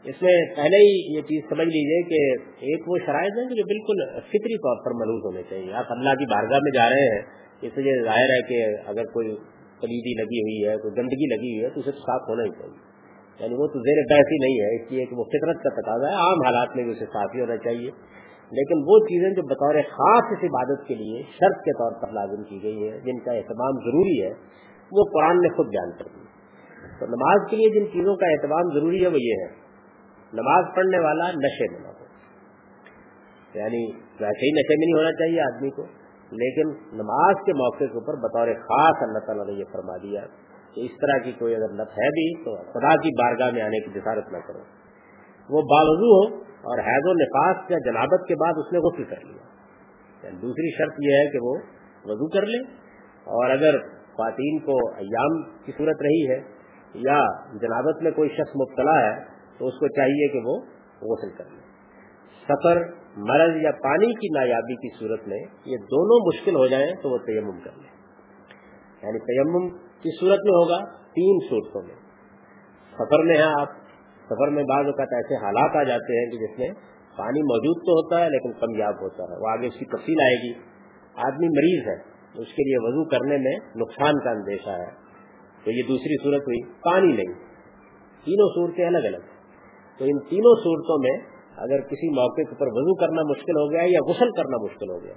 اس 0.03 0.21
میں 0.21 0.55
پہلے 0.55 0.77
ہی 0.77 1.15
یہ 1.15 1.21
چیز 1.21 1.49
سمجھ 1.49 1.67
لیجیے 1.67 2.01
کہ 2.03 2.43
ایک 2.65 2.83
وہ 2.87 2.97
شرائط 3.05 3.31
ہیں 3.37 3.55
جو 3.55 3.63
بالکل 3.63 4.19
فطری 4.19 4.57
طور 4.57 4.85
پر 4.85 4.91
ملوز 4.91 5.25
ہونے 5.25 5.43
چاہیے۔ 5.49 5.73
آپ 5.73 5.85
اللہ 5.89 6.09
کی 6.09 6.25
بارگاہ 6.25 6.59
میں 6.63 6.71
جا 6.71 6.89
رہے 6.89 7.15
ہیں، 7.15 7.21
اس 7.61 7.71
سے 7.75 7.81
یہ 7.81 8.03
ظاہر 8.03 8.29
ہے 8.29 8.41
کہ 8.41 8.75
اگر 8.85 9.03
کوئی 9.03 9.27
کلیدی 9.81 10.13
لگی 10.21 10.41
ہوئی 10.41 10.67
ہے، 10.67 10.77
کوئی 10.77 10.93
گندگی 10.97 11.35
لگی 11.35 11.53
ہوئی 11.53 11.63
ہے 11.63 11.69
تو 11.69 11.79
اسے 11.79 11.91
صاف 11.91 12.21
ہونا 12.29 12.43
ہی 12.43 12.49
چاہیے۔ 12.49 12.93
یعنی 13.39 13.53
وہ 13.53 13.67
تو 13.67 13.79
زیر 13.79 14.01
بحث 14.11 14.25
ہی 14.31 14.37
نہیں 14.45 14.59
ہے، 14.61 14.83
اس 14.83 14.91
لیے 14.91 15.05
کہ 15.05 15.15
وہ 15.15 15.23
فطرت 15.23 15.63
کا 15.63 15.81
تقاضا 15.81 16.09
ہے، 16.09 16.13
عام 16.13 16.45
حالات 16.45 16.75
میں 16.75 16.83
بھی 16.83 16.91
اسے 16.91 17.05
صاف 17.05 17.35
ہی 17.35 17.41
ہونا 17.41 17.57
چاہیے۔ 17.57 17.91
لیکن 18.51 18.77
وہ 18.77 18.99
چیزیں 18.99 19.29
جو 19.29 19.41
بطور 19.41 19.75
خاص 19.75 20.23
اس 20.31 20.43
عبادت 20.43 20.87
کے 20.87 20.95
لیے 20.95 21.21
شرط 21.21 21.57
کے 21.57 21.71
طور 21.71 22.01
پر 22.01 22.13
لازم 22.13 22.43
کی 22.43 22.63
گئی 22.63 22.83
ہے 22.83 22.99
جن 22.99 23.19
کا 23.19 23.31
اہتمام 23.31 23.71
ضروری 23.71 24.23
ہے 24.23 24.63
وہ 24.91 25.03
قرآن 25.13 25.37
نے 25.37 25.49
خود 25.49 25.67
بیان 25.67 25.91
کر 25.91 26.03
دی 26.15 26.23
تو 26.99 27.05
نماز 27.05 27.49
کے 27.49 27.55
لیے 27.55 27.79
جن 27.79 27.91
چیزوں 27.91 28.15
کا 28.15 28.25
اہتمام 28.25 28.73
ضروری 28.73 29.01
ہے 29.01 29.07
وہ 29.07 29.21
یہ 29.21 29.33
ہے، 29.41 29.47
نماز 30.33 30.75
پڑھنے 30.75 30.99
والا 30.99 31.31
نشے 31.31 31.71
میں 31.71 31.79
نہ 31.79 31.87
ہو۔ 31.87 32.03
یعنی 33.53 33.95
ویسے 33.95 34.45
ہی 34.45 34.51
نشے 34.51 34.75
میں 34.77 34.87
نہیں 34.87 34.97
ہونا 34.97 35.11
چاہیے 35.11 35.41
آدمی 35.41 35.69
کو، 35.69 35.83
لیکن 36.31 36.69
نماز 36.93 37.35
کے 37.45 37.53
موقع 37.53 37.77
کے 37.77 37.93
اوپر 37.93 38.13
بطور 38.13 38.47
خاص 38.53 38.95
اللہ 39.01 39.25
تعالیٰ 39.25 39.45
نے 39.45 39.51
یہ 39.53 39.63
فرما 39.71 39.97
دیا 39.97 40.21
کہ 40.73 40.81
اس 40.81 40.91
طرح 41.01 41.17
کی 41.23 41.31
کوئی 41.31 41.55
اگر 41.55 41.73
لت 41.73 41.89
ہے 41.89 42.09
بھی 42.09 42.43
تو 42.43 42.55
خدا 42.55 42.89
کی 42.89 43.09
بارگاہ 43.23 43.51
میں 43.51 43.61
آنے 43.61 43.79
کی 43.79 43.99
جسارت 43.99 44.31
نہ 44.31 44.37
کرو۔ 44.37 44.59
وہ 45.49 45.61
باوضو 45.61 46.11
ہو 46.13 46.41
اور 46.41 46.79
حیض 46.79 47.03
و 47.03 47.13
نفاس 47.13 47.71
یا 47.71 47.77
جنابت 47.85 48.27
کے 48.27 48.35
بعد 48.35 48.53
اس 48.57 48.73
نے 48.73 48.79
غسل 48.79 49.03
کر 49.03 49.25
لیا۔ 49.25 49.43
یعنی 50.23 50.37
دوسری 50.37 50.77
شرط 50.77 50.93
یہ 50.99 51.15
ہے 51.15 51.31
کہ 51.31 51.37
وہ 51.41 51.55
وضو 52.05 52.27
کر 52.29 52.45
لے 52.45 52.57
اور 53.23 53.49
اگر 53.49 54.02
خواتین 54.13 54.59
کو 54.59 54.89
ایام 54.95 55.43
کی 55.65 55.71
صورت 55.77 56.01
رہی 56.01 56.29
ہے 56.29 56.41
یا 56.93 57.19
جنابت 57.53 58.01
میں 58.01 58.11
کوئی 58.11 58.29
شخص 58.29 58.55
مبتلا 58.55 58.99
ہے 58.99 59.23
تو 59.57 59.67
اس 59.67 59.73
کو 59.73 59.87
چاہیے 59.87 60.27
کہ 60.27 60.39
وہ 60.43 60.57
غسل 61.01 61.29
کر 61.37 61.43
لے۔ 61.43 61.63
سفر، 62.43 62.81
مرض 63.17 63.61
یا 63.61 63.71
پانی 63.71 64.13
کی 64.13 64.39
نایابی 64.39 64.75
کی 64.75 64.99
صورت 64.99 65.27
میں 65.27 65.39
یہ 65.65 65.77
دونوں 65.77 66.27
مشکل 66.27 66.55
ہو 66.55 66.67
جائیں 66.67 66.93
تو 67.03 67.09
وہ 67.09 67.17
تیمم 67.17 67.59
کر 67.59 67.71
لیں 67.75 67.93
یعنی 69.03 69.19
تیمم 69.19 69.69
کی 69.77 70.19
صورت 70.19 70.39
میں 70.43 70.53
ہوگا؟ 70.53 70.77
تین 70.95 71.39
صورتوں 71.49 71.81
میں۔ 71.81 71.95
سفر 72.93 73.23
میں 73.23 73.37
ہے 73.37 73.61
آپ۔ 73.61 73.69
سفر 74.25 74.47
میں 74.47 74.63
بعض 74.63 74.85
اوقات 74.85 75.07
ایسے 75.11 75.35
حالات 75.35 75.75
آ 75.75 75.83
جاتے 75.83 76.23
ہیں 76.23 76.31
کہ 76.31 76.37
جس 76.37 76.59
میں 76.59 76.69
پانی 77.17 77.41
موجود 77.41 77.75
تو 77.75 77.91
ہوتا 77.91 78.25
ہے 78.25 78.29
لیکن 78.29 78.51
کمیاب 78.51 79.01
ہوتا 79.01 79.23
ہے۔ 79.23 79.41
وہ 79.41 79.47
آگے 79.49 79.67
اس 79.67 79.73
کی 79.73 79.85
تفصیل 79.85 80.15
آئے 80.21 80.35
گی۔ 80.35 80.59
آدمی 81.15 81.47
مریض 81.47 81.87
ہے۔ 81.87 82.12
اس 82.35 82.47
کے 82.47 82.63
لیے 82.63 82.87
وضو 82.87 83.09
کرنے 83.09 83.37
میں 83.37 83.55
نقصان 83.75 84.23
کا 84.23 84.29
اندیشہ 84.29 84.69
ہے۔ 84.69 85.03
تو 85.65 85.71
یہ 85.71 85.81
دوسری 85.87 86.23
صورت 86.23 86.41
ہوئی، 86.41 86.73
پانی 86.73 87.07
نہیں۔ 87.07 87.33
تینوں 88.25 88.49
صورتیں 88.55 88.85
الگ 88.85 88.97
الگ۔ 88.97 89.23
تو 89.97 90.05
ان 90.05 90.19
تینوں 90.19 90.55
صورتوں 90.55 90.97
میں 91.03 91.33
اگر 91.57 91.81
کسی 91.81 92.09
موقع 92.09 92.41
پر 92.59 92.67
وضو 92.67 92.95
کرنا 92.95 93.21
مشکل 93.21 93.51
ہو 93.51 93.71
گیا 93.71 93.81
یا 93.81 93.99
غسل 94.09 94.31
کرنا 94.31 94.63
مشکل 94.63 94.89
ہو 94.89 95.03
گیا 95.03 95.13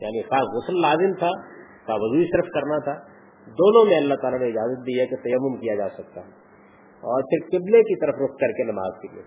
یعنی 0.00 0.22
خاص 0.22 0.40
غسل 0.40 0.80
لازم 0.80 1.12
تھا 1.12 1.60
کا 1.86 1.94
وضو 1.94 2.22
صرف 2.22 2.44
کرنا 2.54 2.78
تھا، 2.78 2.92
دونوں 3.46 3.84
میں 3.86 3.96
اللہ 3.96 4.14
تعالیٰ 4.14 4.38
نے 4.40 4.46
اجازت 4.46 4.86
دی 4.86 5.00
ہے 5.00 5.06
کہ 5.06 5.16
تیمم 5.16 5.60
کیا 5.60 5.74
جا 5.74 5.88
سکتا 5.88 6.20
ہے۔ 6.20 6.30
اور 7.00 7.22
پھر 7.22 7.58
قبلے 7.58 7.82
کی 7.82 8.00
طرف 8.00 8.14
رخ 8.14 8.36
کر 8.40 8.52
کے 8.52 8.64
نماز 8.64 9.00
کے 9.02 9.08
لیے 9.14 9.22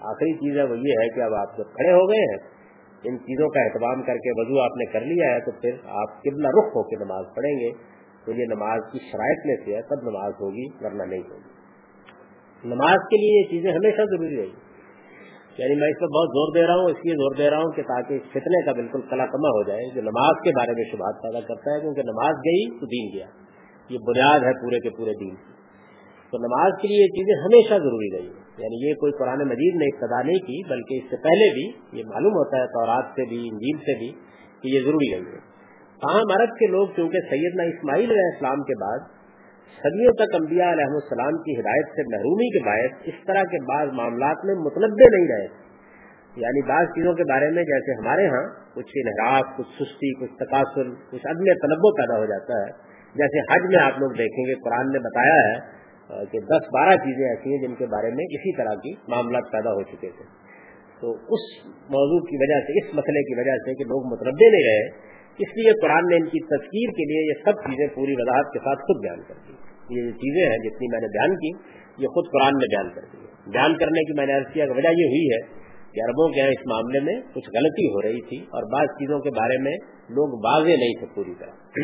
آخری 0.00 0.32
چیز 0.32 0.56
ہے، 0.58 0.62
وہ 0.62 0.78
یہ 0.78 0.92
ہے 1.02 1.08
کہ 1.14 1.20
اب 1.20 1.34
آپ 1.34 1.58
جب 1.58 1.64
کھڑے 1.64 1.92
ہو 1.92 2.08
گئے 2.08 2.20
ہیں 2.20 2.59
ان 3.02 3.18
چیزوں 3.18 3.48
کا 3.48 3.60
اہتمام 3.60 4.02
کر 4.02 4.16
کے 4.16 4.30
وضو 4.40 4.60
آپ 4.60 4.76
نے 4.76 4.84
کر 4.84 5.00
لیا 5.00 5.34
ہے، 5.34 5.40
تو 5.40 5.50
پھر 5.50 5.70
آپ 5.84 6.22
قبلہ 6.22 6.48
رخ 6.48 6.66
ہو 6.66 6.82
کے 6.82 7.04
نماز 7.04 7.24
پڑھیں 7.36 7.60
گے۔ 7.60 8.00
تو 8.24 8.32
یہ 8.32 8.44
نماز 8.44 8.78
کی 8.92 8.98
شرائط 8.98 9.46
میں 9.46 9.56
سے 9.64 9.76
ہے 9.76 9.82
تب 9.82 10.10
نماز 10.10 10.32
ہوگی 10.40 10.66
ورنہ 10.80 11.02
نہیں 11.02 11.22
ہوگی۔ 11.30 11.60
نماز 12.64 12.98
کے 13.10 13.16
لیے 13.16 13.38
یہ 13.38 13.50
چیزیں 13.50 13.72
ہمیشہ 13.72 13.96
ضروری 13.96 14.36
رہی 14.36 14.70
یعنی 15.58 15.74
میں 15.74 15.88
اس 15.88 16.00
پر 16.00 16.06
بہت 16.06 16.28
زور 16.28 16.54
دے 16.54 16.66
رہا 16.66 16.74
ہوں، 16.74 16.84
اس 16.84 16.96
لیے 17.04 17.14
زور 17.14 17.36
دے 17.36 17.50
رہا 17.50 17.58
ہوں 17.58 17.72
کہ 17.72 17.82
تاکہ 17.82 18.18
فتنے 18.18 18.64
کا 18.64 18.72
بالکل 18.72 19.00
کلا 19.00 19.26
کما 19.26 19.48
ہو 19.48 19.62
جائے، 19.62 19.94
جو 19.94 20.00
نماز 20.02 20.42
کے 20.44 20.50
بارے 20.50 20.72
میں 20.72 20.84
شبہات 20.92 21.22
پیدا 21.22 21.40
کرتا 21.40 21.74
ہے، 21.74 21.80
کیونکہ 21.80 22.02
نماز 22.02 22.34
گئی 22.36 22.80
تو 22.80 22.86
دین 22.86 23.18
گیا۔ 23.18 23.26
یہ 23.88 23.98
بنیاد 24.06 24.40
ہے 24.40 24.52
پورے 24.62 24.78
کے 24.78 24.90
پورے 24.90 25.10
دین 25.10 25.34
کی۔ 25.34 25.52
تو 26.30 26.38
نماز 26.38 26.72
کے 26.82 26.88
لیے 26.88 26.96
یہ 26.96 27.06
چیزیں 27.06 27.42
ہمیشہ 27.44 27.74
ضروری 27.82 28.18
رہی 28.18 28.39
یعنی 28.60 28.88
یہ 28.88 28.94
کوئی 28.94 29.12
قرآن 29.12 29.38
مجید 29.48 29.76
نے 29.76 29.84
ابتدا 29.84 30.22
نہیں 30.22 30.38
کی، 30.38 30.68
بلکہ 30.68 30.94
اس 30.94 31.10
سے 31.10 31.16
پہلے 31.16 31.54
بھی 31.54 31.98
یہ 31.98 32.04
معلوم 32.06 32.32
ہوتا 32.32 32.56
ہے، 32.56 32.66
تورات 32.66 33.04
سے 33.04 33.24
بھی، 33.28 33.36
انجیل 33.36 33.78
سے 33.78 33.98
بھی 33.98 34.12
کہ 34.62 34.76
یہ 34.76 34.80
ضروری 34.84 35.14
ہے۔ 35.14 35.18
ہاں، 35.18 36.18
تاہم 36.18 36.40
عرب 36.40 36.58
کے 36.58 36.66
لوگ 36.66 36.88
چونکہ 36.96 37.18
سیدنا 37.20 37.62
اسماعیل 37.62 38.10
علیہ 38.10 38.30
السلام 38.32 38.62
کے 38.62 38.80
بعد 38.80 38.98
صدیوں 39.82 40.12
تک 40.12 40.34
انبیاء 40.34 40.72
علیہ 40.72 40.84
السلام 40.84 41.42
کی 41.42 41.60
ہدایت 41.60 41.86
سے 41.86 42.02
محرومی 42.02 42.58
کے 42.58 42.64
باعث 42.64 42.90
اس 43.04 43.26
طرح 43.26 43.42
کے 43.42 43.64
بعض 43.64 43.88
معاملات 43.92 44.44
میں 44.44 44.54
متنوع 44.54 45.16
نہیں 45.16 45.28
رہے۔ 45.28 45.70
یعنی 46.36 46.68
بعض 46.68 46.86
چیزوں 46.86 47.14
کے 47.14 47.24
بارے 47.24 47.50
میں 47.50 47.64
جیسے 47.64 47.92
ہمارے 47.92 48.26
ہاں 48.26 48.44
کچھ 48.74 48.92
انحراف، 48.94 49.56
کچھ 49.58 49.68
سستی، 49.68 50.14
کچھ 50.14 50.32
تقاصل 50.36 50.94
کچھ 51.10 51.26
عدم 51.26 51.44
تنوع 51.44 51.90
پیدا 51.90 52.18
ہو 52.18 52.26
جاتا 52.26 52.66
ہے۔ 52.66 52.70
جیسے 53.14 53.40
حج 53.40 53.74
میں 53.74 53.82
آپ 53.82 53.98
لوگ 53.98 54.10
دیکھیں 54.10 54.44
گے، 54.44 54.54
قرآن 54.54 54.92
نے 54.92 54.98
بتایا 54.98 55.50
ہے 55.50 55.80
کہ 56.32 56.40
دس 56.40 56.64
بارہ 56.72 56.96
چیزیں 56.96 57.28
ایسی 57.28 57.54
ہیں 57.54 57.68
جن 57.68 57.74
کے 57.74 57.86
بارے 57.86 58.10
میں 58.10 58.24
اسی 58.24 58.56
طرح 58.56 58.74
کی 58.74 58.94
معاملات 59.08 59.42
پیدا 59.52 59.70
ہو 59.70 59.82
چکے 59.82 60.08
تھے۔ 60.08 60.24
تو 61.00 61.12
اس 61.12 61.66
موضوع 61.66 62.20
کی 62.20 62.36
وجہ 62.36 62.60
سے، 62.60 62.72
اس 62.78 62.94
مسئلے 62.94 63.22
کی 63.22 63.40
وجہ 63.40 63.56
سے 63.56 63.74
کہ 63.74 63.84
لوگ 63.84 64.12
متربے 64.12 64.50
نہیں 64.50 64.64
رہے، 64.64 65.10
اس 65.38 65.56
لیے 65.56 65.72
قرآن 65.82 66.08
نے 66.08 66.16
ان 66.16 66.24
کی 66.24 66.40
تصویر 66.44 66.90
کے 66.90 67.04
لیے 67.04 67.28
یہ 67.28 67.44
سب 67.44 67.52
چیزیں 67.52 67.86
پوری 67.94 68.12
وضاحت 68.12 68.52
کے 68.52 68.58
ساتھ 68.58 68.78
خود 68.78 69.02
بیان 69.02 69.22
کر 69.28 69.34
دی۔ 69.48 69.52
یہ 69.96 70.04
جو 70.04 70.10
چیزیں 70.10 70.50
ہیں 70.50 70.58
جتنی 70.58 70.86
میں 70.92 71.00
نے 71.00 71.06
بیان 71.06 71.36
کی، 71.36 71.48
یہ 72.02 72.06
خود 72.06 72.24
قرآن 72.32 72.52
نے 72.54 72.76
بیان 72.76 72.94
کر 72.94 73.00
دی۔ 73.12 73.50
بیان 73.50 73.78
کرنے 73.78 74.04
کی 74.04 74.12
میں 74.18 74.26
نے 74.26 74.32
عرض 74.32 74.52
کیا 74.52 74.66
کہ 74.66 74.70
وجہ 74.70 74.88
یہ 74.88 75.04
ہوئی 75.04 75.26
ہے 75.32 75.40
کہ 75.92 76.00
عربوں 76.04 76.28
کے 76.28 76.40
اس 76.40 76.66
معاملے 76.66 77.00
میں 77.00 77.20
کچھ 77.34 77.50
غلطی 77.56 77.86
ہو 77.86 78.02
رہی 78.02 78.20
تھی 78.20 78.36
اور 78.36 78.62
بعض 78.62 78.86
چیزوں 78.86 79.18
کے 79.18 79.30
بارے 79.30 79.58
میں 79.58 79.76
لوگ 80.08 80.28
واضح 80.44 80.78
نہیں 80.78 80.98
تھے 80.98 81.06
پوری 81.14 81.34
طرح۔ 81.38 81.50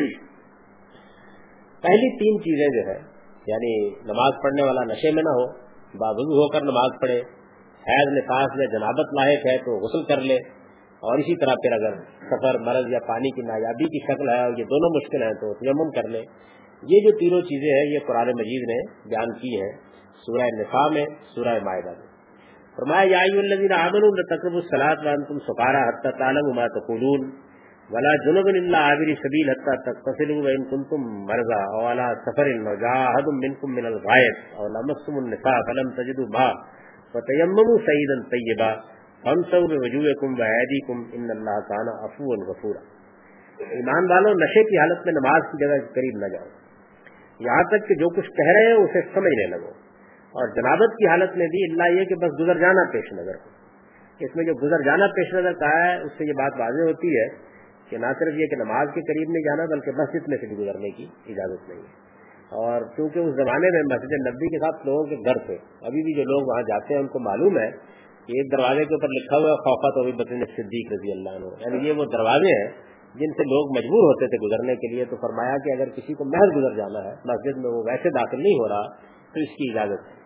پہلی 1.81 2.09
تین 2.19 2.39
چیزیں 2.39 2.67
جو 2.67 2.89
ہے 2.89 3.16
یعنی 3.47 3.89
نماز 3.89 4.43
پڑھنے 4.43 4.63
والا 4.63 4.83
نشے 4.83 5.11
میں 5.11 5.23
نہ 5.23 5.29
ہو 5.29 5.47
بابو 5.97 6.21
ہو 6.21 6.47
کر 6.49 6.61
نماز 6.61 7.01
پڑھے 7.01 7.19
حید 7.87 8.17
نفاذ 8.17 8.47
میں 8.55 8.67
جنابت 8.67 9.13
لاحق 9.13 9.47
ہے 9.47 9.57
تو 9.57 9.79
غسل 9.79 10.15
کر 10.15 10.21
لے۔ 10.21 10.37
اور 10.97 11.17
اسی 11.17 11.45
طرح 11.45 11.53
پھر 11.53 11.71
اگر 11.71 11.95
سفر، 12.01 12.59
مرض 12.59 12.91
یا 12.91 12.99
پانی 13.07 13.29
کی 13.29 13.41
نایابی 13.41 13.85
کی 13.85 14.13
شکل 14.13 14.29
ہے 14.29 14.43
اور 14.43 14.49
یہ 14.49 14.63
دونوں 14.63 14.95
مشکل 14.95 15.23
ہیں 15.23 15.33
تو 15.33 15.53
یمن 15.61 15.91
کر 15.91 16.07
لے۔ 16.07 16.19
یہ 16.83 16.99
جو 16.99 17.17
تینوں 17.17 17.41
چیزیں 17.41 17.69
ہیں، 17.69 17.93
یہ 17.93 17.99
قرآن 18.07 18.27
مجید 18.27 18.69
نے 18.69 19.09
بیان 19.09 19.33
کی 19.33 19.61
ہیں۔ 19.61 19.71
سورہ 20.25 20.41
نفا 20.41 20.87
میں، 20.93 21.05
سورہ 21.35 21.59
معاہدہ 21.63 21.89
میں۔ 21.89 22.07
فرمایا 22.75 23.19
الذین 23.19 23.73
آمنوا 23.73 24.35
تقرب 24.35 24.53
الصلاۃ 24.53 24.95
وانتم 25.05 25.39
سکارا 25.39 25.89
حتى 25.89 26.09
تعلموا 26.19 26.53
ما 26.53 26.67
تقولون۔ 26.67 27.46
ولا 27.91 28.13
جنب 28.25 28.47
الا 28.47 28.77
عابر 28.77 29.09
سبيل 29.23 29.49
حتى 29.49 29.75
تغتسلوا 29.85 30.43
وان 30.45 30.63
كنتم 30.71 31.03
مرضى 31.29 31.59
او 31.73 31.85
على 31.87 32.07
سفر 32.25 32.47
وجاء 32.69 32.97
احد 33.09 33.27
منكم 33.43 33.71
من 33.71 33.85
الغائط 33.85 34.37
او 34.55 34.67
لمستم 34.67 35.17
النساء 35.17 35.59
فلم 35.67 35.89
تجدوا 35.89 36.27
ماء 36.33 36.53
فتيمموا 37.13 37.77
سعيدا 37.77 38.29
طيبا 38.29 38.71
فامسحوا 39.23 39.67
بوجوهكم 39.67 40.39
وايديكم 40.39 40.97
ان 41.13 41.31
الله 41.37 41.59
كان 41.69 41.87
عفوا 42.03 42.49
غفورا 42.49 42.97
ایمان 43.69 44.11
والو، 44.11 44.33
نشے 44.33 44.63
کی 44.63 44.77
حالت 44.77 45.05
میں 45.05 45.13
نماز 45.13 45.41
کی 45.51 45.65
جگہ 45.65 45.85
قریب 45.93 46.17
نہ 46.19 46.25
جاؤ۔ 46.25 46.45
یہاں 47.39 47.63
تک 47.63 47.87
کہ 47.87 47.95
جو 47.95 48.09
کچھ 48.09 48.29
کہہ 48.29 48.51
رہے 48.51 48.65
ہیں 48.65 48.73
اسے 48.73 49.01
سمجھنے 49.13 49.49
لگو۔ 49.49 49.69
اور 50.27 50.47
جنابت 50.55 50.95
کی 50.97 51.07
حالت 51.07 51.37
میں 51.37 51.47
بھی 51.47 51.71
اللہ 51.71 51.99
یہ 51.99 52.05
کہ 52.05 52.15
بس 52.15 52.39
گزر 52.39 52.57
جانا 52.57 52.91
پیش 52.91 53.13
نظر۔ 53.13 53.35
ہو 53.35 53.49
اس 54.19 54.35
میں 54.35 54.45
جو 54.45 54.53
گزر 54.63 54.85
جانا 54.85 55.07
پیش 55.07 55.33
نظر 55.33 55.53
کہا 55.53 55.85
ہے، 55.85 56.01
اس 56.01 56.11
سے 56.17 56.25
یہ 56.25 56.33
بات 56.33 56.51
واضح 56.59 56.81
ہوتی 56.81 57.19
ہے 57.19 57.46
کہ 57.89 57.97
نہ 57.97 58.05
صرف 58.19 58.33
یہ 58.33 58.47
کہ 58.47 58.55
نماز 58.55 58.87
کے 58.93 59.01
قریب 59.01 59.29
نہیں 59.29 59.43
جانا 59.43 59.65
بلکہ 59.65 59.91
مسجد 59.91 60.27
میں 60.27 60.37
سے 60.37 60.47
بھی 60.47 60.57
گزرنے 60.57 60.89
کی 60.89 61.05
اجازت 61.29 61.69
نہیں 61.69 61.79
ہے۔ 61.79 62.07
اور 62.51 62.81
کیونکہ 62.95 63.19
اس 63.19 63.35
زمانے 63.35 63.67
میں 63.71 63.95
مسجد 63.95 64.27
نبی 64.27 64.47
کے 64.47 64.59
ساتھ 64.59 64.85
لوگوں 64.85 65.03
کے 65.03 65.15
گھر 65.15 65.37
تھے، 65.45 65.57
ابھی 65.81 66.03
بھی 66.03 66.15
جو 66.15 66.23
لوگ 66.23 66.47
وہاں 66.47 66.61
جاتے 66.61 66.93
ہیں 66.93 67.01
ان 67.01 67.07
کو 67.07 67.19
معلوم 67.19 67.57
ہے 67.57 67.71
کہ 68.25 68.31
ایک 68.31 68.51
دروازے 68.51 68.85
کے 68.85 68.93
اوپر 68.93 69.07
لکھا 69.07 69.37
ہوا 69.37 69.55
خوفا 69.55 69.89
تو 69.89 70.23
بطن 70.23 70.45
صدیق 70.45 70.91
رضی 70.91 71.11
اللہ 71.11 71.29
عنہ۔ 71.29 71.45
یعنی 71.45 71.87
یہ 71.87 71.93
وہ 71.93 72.05
دروازے 72.05 72.63
ہیں 72.63 72.71
جن 73.15 73.31
سے 73.31 73.43
لوگ 73.43 73.77
مجبور 73.77 74.03
ہوتے 74.03 74.27
تھے 74.27 74.37
گزرنے 74.47 74.75
کے 74.75 74.95
لیے 74.95 75.05
تو 75.05 75.15
فرمایا 75.15 75.57
کہ 75.57 75.71
اگر 75.71 75.89
کسی 75.89 76.13
کو 76.13 76.25
محض 76.25 76.57
گزر 76.57 76.75
جانا 76.75 77.09
ہے، 77.09 77.15
مسجد 77.25 77.57
میں 77.57 77.69
وہ 77.69 77.83
ویسے 77.85 78.09
داخل 78.09 78.43
نہیں 78.43 78.53
ہو 78.53 78.69
رہا 78.69 78.81
تو 79.33 79.39
اس 79.39 79.49
کی 79.49 79.71
اجازت 79.71 80.07
ہے۔ 80.07 80.16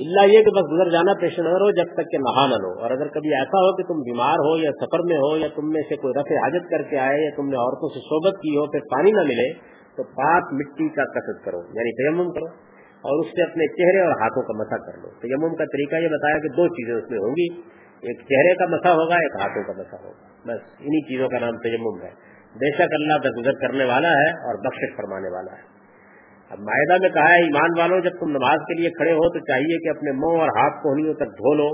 اللہ 0.00 0.32
یہ 0.32 0.42
کہ 0.44 0.50
بس 0.50 0.72
گزر 0.72 0.90
جانا 0.90 1.12
پیش 1.20 1.38
نظر 1.38 1.60
ہو، 1.60 1.70
جب 1.70 1.84
تک 1.84 2.10
کہ 2.10 2.18
نہا 2.18 2.46
نہ 2.46 2.54
لو۔ 2.54 2.82
اور 2.82 2.90
اگر 2.90 3.08
کبھی 3.08 3.34
ایسا 3.34 3.58
ہو 3.58 3.76
کہ 3.76 3.82
تم 3.82 4.00
بیمار 4.00 4.34
ہو 4.34 4.56
یا 4.56 4.70
سفر 4.70 4.98
میں 4.98 5.16
ہو 5.16 5.36
یا 5.36 5.48
تم 5.56 5.68
میں 5.68 5.82
سے 5.88 5.96
کوئی 5.96 6.20
رفع 6.20 6.34
حاجت 6.34 6.70
کر 6.70 6.82
کے 6.82 6.98
آئے 6.98 7.24
یا 7.24 7.30
تم 7.36 7.48
نے 7.48 7.56
عورتوں 7.56 7.88
سے 7.88 8.00
صحبت 8.00 8.32
کی 8.42 8.56
ہو، 8.56 8.70
پھر 8.70 8.80
پانی 8.80 9.12
نہ 9.12 9.20
ملے، 9.20 9.52
تو 9.96 10.02
پاک 10.02 10.52
مٹی 10.52 10.88
کا 10.88 11.04
کسر 11.04 11.44
کرو 11.44 11.58
یعنی 11.58 11.92
تیمم 11.92 12.32
کرو 12.32 12.46
اور 13.02 13.24
اس 13.24 13.30
سے 13.30 13.42
اپنے 13.42 13.66
چہرے 13.66 14.00
اور 14.00 14.10
ہاتھوں 14.10 14.42
کا 14.42 14.58
مسا 14.58 14.90
کر 14.90 14.98
لو۔ 14.98 15.08
تیمم 15.08 15.54
کا 15.56 15.64
طریقہ 15.64 15.96
یہ 15.96 16.08
بتایا 16.08 16.38
کہ 16.38 16.48
دو 16.48 16.68
چیزیں 16.68 16.94
اس 16.94 17.10
میں 17.10 17.18
ہوں 17.18 17.30
گی۔ 17.30 17.60
ایک 18.00 18.20
چہرے 18.20 18.54
کا 18.54 18.66
مسا 18.66 18.92
ہوگا، 18.92 19.14
ایک 19.14 19.32
ہاتھوں 19.40 19.62
کا 19.62 19.72
مسا 19.80 19.96
ہوگا۔ 20.04 20.26
بس 20.42 20.60
انہی 20.80 21.02
چیزوں 21.02 21.28
کا 21.28 21.38
نام 21.38 21.56
تجمم 21.56 22.02
ہے۔ 22.02 22.10
بے 22.54 22.74
شک 22.74 22.92
اللہ 22.92 23.14
درگزر 23.24 23.52
کرنے 23.52 23.84
والا 23.84 24.08
ہے 24.08 24.30
اور 24.30 24.54
بخش 24.54 24.96
فرمانے 24.96 25.28
والا 25.34 25.52
ہے۔ 25.52 25.79
اب 26.50 26.58
معاہدہ 26.58 27.02
میں 27.02 27.08
کہا 27.08 27.28
ہے 27.28 27.42
ایمان 27.42 27.78
والوں 27.78 28.00
جب 28.00 28.10
تم 28.20 28.30
نماز 28.30 28.58
کے 28.58 28.74
لیے 28.74 28.90
کھڑے 28.90 29.12
ہو 29.12 29.32
تو 29.32 29.38
چاہیے 29.38 29.78
کہ 29.78 29.88
اپنے 29.88 30.12
منہ 30.12 30.40
اور 30.40 30.48
ہاتھ 30.48 30.82
کوہنیوں 30.82 31.14
تک 31.14 31.28
دھو 31.40 31.54
لو 31.54 31.68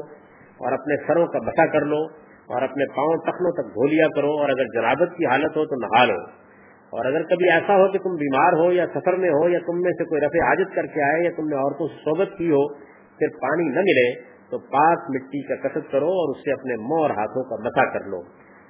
اور 0.65 0.73
اپنے 0.73 0.97
سروں 1.07 1.27
کا 1.27 1.39
بسا 1.39 1.67
کر 1.67 1.85
لو 1.85 2.03
اور 2.47 2.62
اپنے 2.62 2.85
پاؤں 2.87 3.17
ٹخنوں 3.17 3.53
تک 3.53 3.69
دھو 3.69 3.87
لیا 3.87 4.09
کرو 4.15 4.33
اور 4.33 4.49
اگر 4.49 4.65
جنابت 4.65 5.17
کی 5.17 5.27
حالت 5.27 5.57
ہو 5.57 5.65
تو 5.65 5.77
نہا 5.77 6.05
لو۔ 6.05 6.47
اور 6.87 7.05
اگر 7.05 7.23
کبھی 7.23 7.53
ایسا 7.53 7.77
ہو 7.77 7.93
کہ 7.93 7.99
تم 7.99 8.15
بیمار 8.15 8.53
ہو 8.53 8.73
یا 8.73 8.87
سفر 8.87 9.17
میں 9.17 9.31
ہو 9.31 9.49
یا 9.49 9.59
تم 9.59 9.81
میں 9.81 9.93
سے 9.93 10.05
کوئی 10.05 10.21
رفع 10.21 10.47
حاجت 10.49 10.75
کر 10.75 10.87
کے 10.87 11.03
آئے 11.03 11.25
یا 11.25 11.31
تم 11.37 11.49
نے 11.49 11.57
عورتوں 11.57 11.89
سے 11.89 11.95
صحبت 12.05 12.39
کی 12.39 12.51
ہو، 12.51 12.75
پھر 13.19 13.29
پانی 13.29 13.65
نہ 13.65 13.81
ملے 13.81 14.21
تو 14.51 14.59
پاک 14.59 14.99
مٹی 15.15 15.43
کا 15.43 15.69
کسر 15.69 15.81
کرو 15.81 16.07
اور 16.07 16.37
اس 16.37 16.45
سے 16.45 16.53
اپنے 16.53 16.77
منہ 16.77 17.03
اور 17.03 17.11
ہاتھوں 17.11 17.45
کا 17.45 17.69
بسا 17.69 17.99
کر 17.99 18.05
لو۔ 18.07 18.21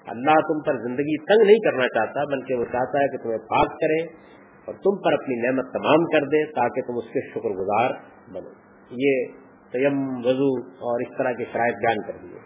اللہ 0.06 0.40
تم 0.48 0.60
پر 0.60 0.78
زندگی 0.78 1.18
تنگ 1.24 1.46
نہیں 1.46 1.58
کرنا 1.58 1.88
چاہتا، 1.88 2.24
بلکہ 2.24 2.54
وہ 2.54 2.64
چاہتا 2.64 3.00
ہے 3.00 3.08
کہ 3.08 3.22
تمہیں 3.22 3.38
پاک 3.38 3.66
کرے۔ 3.80 4.26
اور 4.66 4.74
تم 4.74 4.96
پر 5.02 5.12
اپنی 5.12 5.34
نعمت 5.42 5.72
تمام 5.72 6.04
کر 6.04 6.24
دے 6.26 6.44
تاکہ 6.52 6.86
تم 6.86 6.96
اس 6.96 7.10
کے 7.12 7.20
شکر 7.30 7.58
گزار 7.58 7.90
بنو۔ 8.32 8.54
یہ 8.90 9.26
تیم 9.72 10.00
وضو 10.24 10.48
اور 10.86 11.00
اس 11.00 11.18
طرح 11.18 11.32
کے 11.32 11.44
شرائط 11.52 11.76
بیان 11.76 12.02
کر 12.06 12.22
دیے 12.22 12.38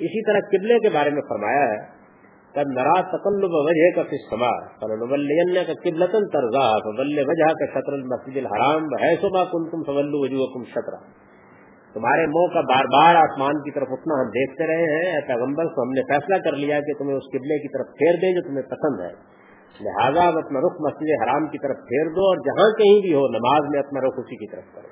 اسی 0.00 0.22
طرح 0.26 0.40
قبلے 0.50 0.78
کے 0.78 0.88
بارے 0.94 1.10
میں 1.10 1.22
فرمایا 1.28 1.68
ہے 1.68 1.76
کب 2.54 2.72
نرا 2.72 2.96
تقلب 3.12 3.54
وجہ 3.54 3.88
کا 3.96 4.02
فسما 4.02 4.50
کا 4.80 4.86
قبلتن 5.84 6.26
ترزا 6.28 6.66
وجہ 7.30 7.48
کا 7.52 7.66
شطر 7.66 7.92
المسجد 7.92 8.36
الحرام 8.36 8.86
ہے 9.02 9.14
کن 9.22 9.64
تم 9.70 9.82
فولو 9.82 10.20
وجوہ 10.22 10.46
کم 10.54 10.64
شطرا۔ 10.64 11.00
تمہارے 11.94 12.24
منہ 12.26 12.54
کا 12.54 12.60
بار 12.60 12.84
بار 12.84 13.14
آسمان 13.14 13.60
کی 13.60 13.70
طرف 13.70 13.88
اٹھنا 13.90 14.16
ہم 14.22 14.30
دیکھتے 14.30 14.66
رہے 14.66 14.88
ہیں 14.94 15.20
پیغمبر، 15.26 15.64
تو 15.64 15.82
ہم 15.82 15.92
نے 15.92 16.02
فیصلہ 16.08 16.38
کر 16.44 16.56
لیا 16.56 16.80
کہ 16.80 16.94
تمہیں 16.98 17.16
اس 17.16 17.28
قبلے 17.32 17.58
کی 17.58 17.68
طرف 17.68 17.92
پھیر 17.98 18.20
دیں 18.22 18.32
جو 18.34 18.42
تمہیں 18.48 18.66
پسند 18.70 19.00
ہے۔ 19.00 19.35
لہٰذا 19.80 20.26
اب 20.26 20.38
اپنا 20.38 20.60
رخ 20.60 20.80
مسجد 20.80 21.22
حرام 21.22 21.48
کی 21.48 21.58
طرف 21.58 21.76
پھیر 21.76 22.08
دو 22.08 22.20
اور 22.20 22.36
جہاں 22.36 22.70
کہیں 22.78 23.00
بھی 23.00 23.14
ہو، 23.14 23.26
نماز 23.28 23.70
میں 23.70 23.78
اپنا 23.78 24.00
رخ 24.00 24.14
اسی 24.16 24.36
کی 24.36 24.46
طرف 24.46 24.74
کرو۔ 24.74 24.88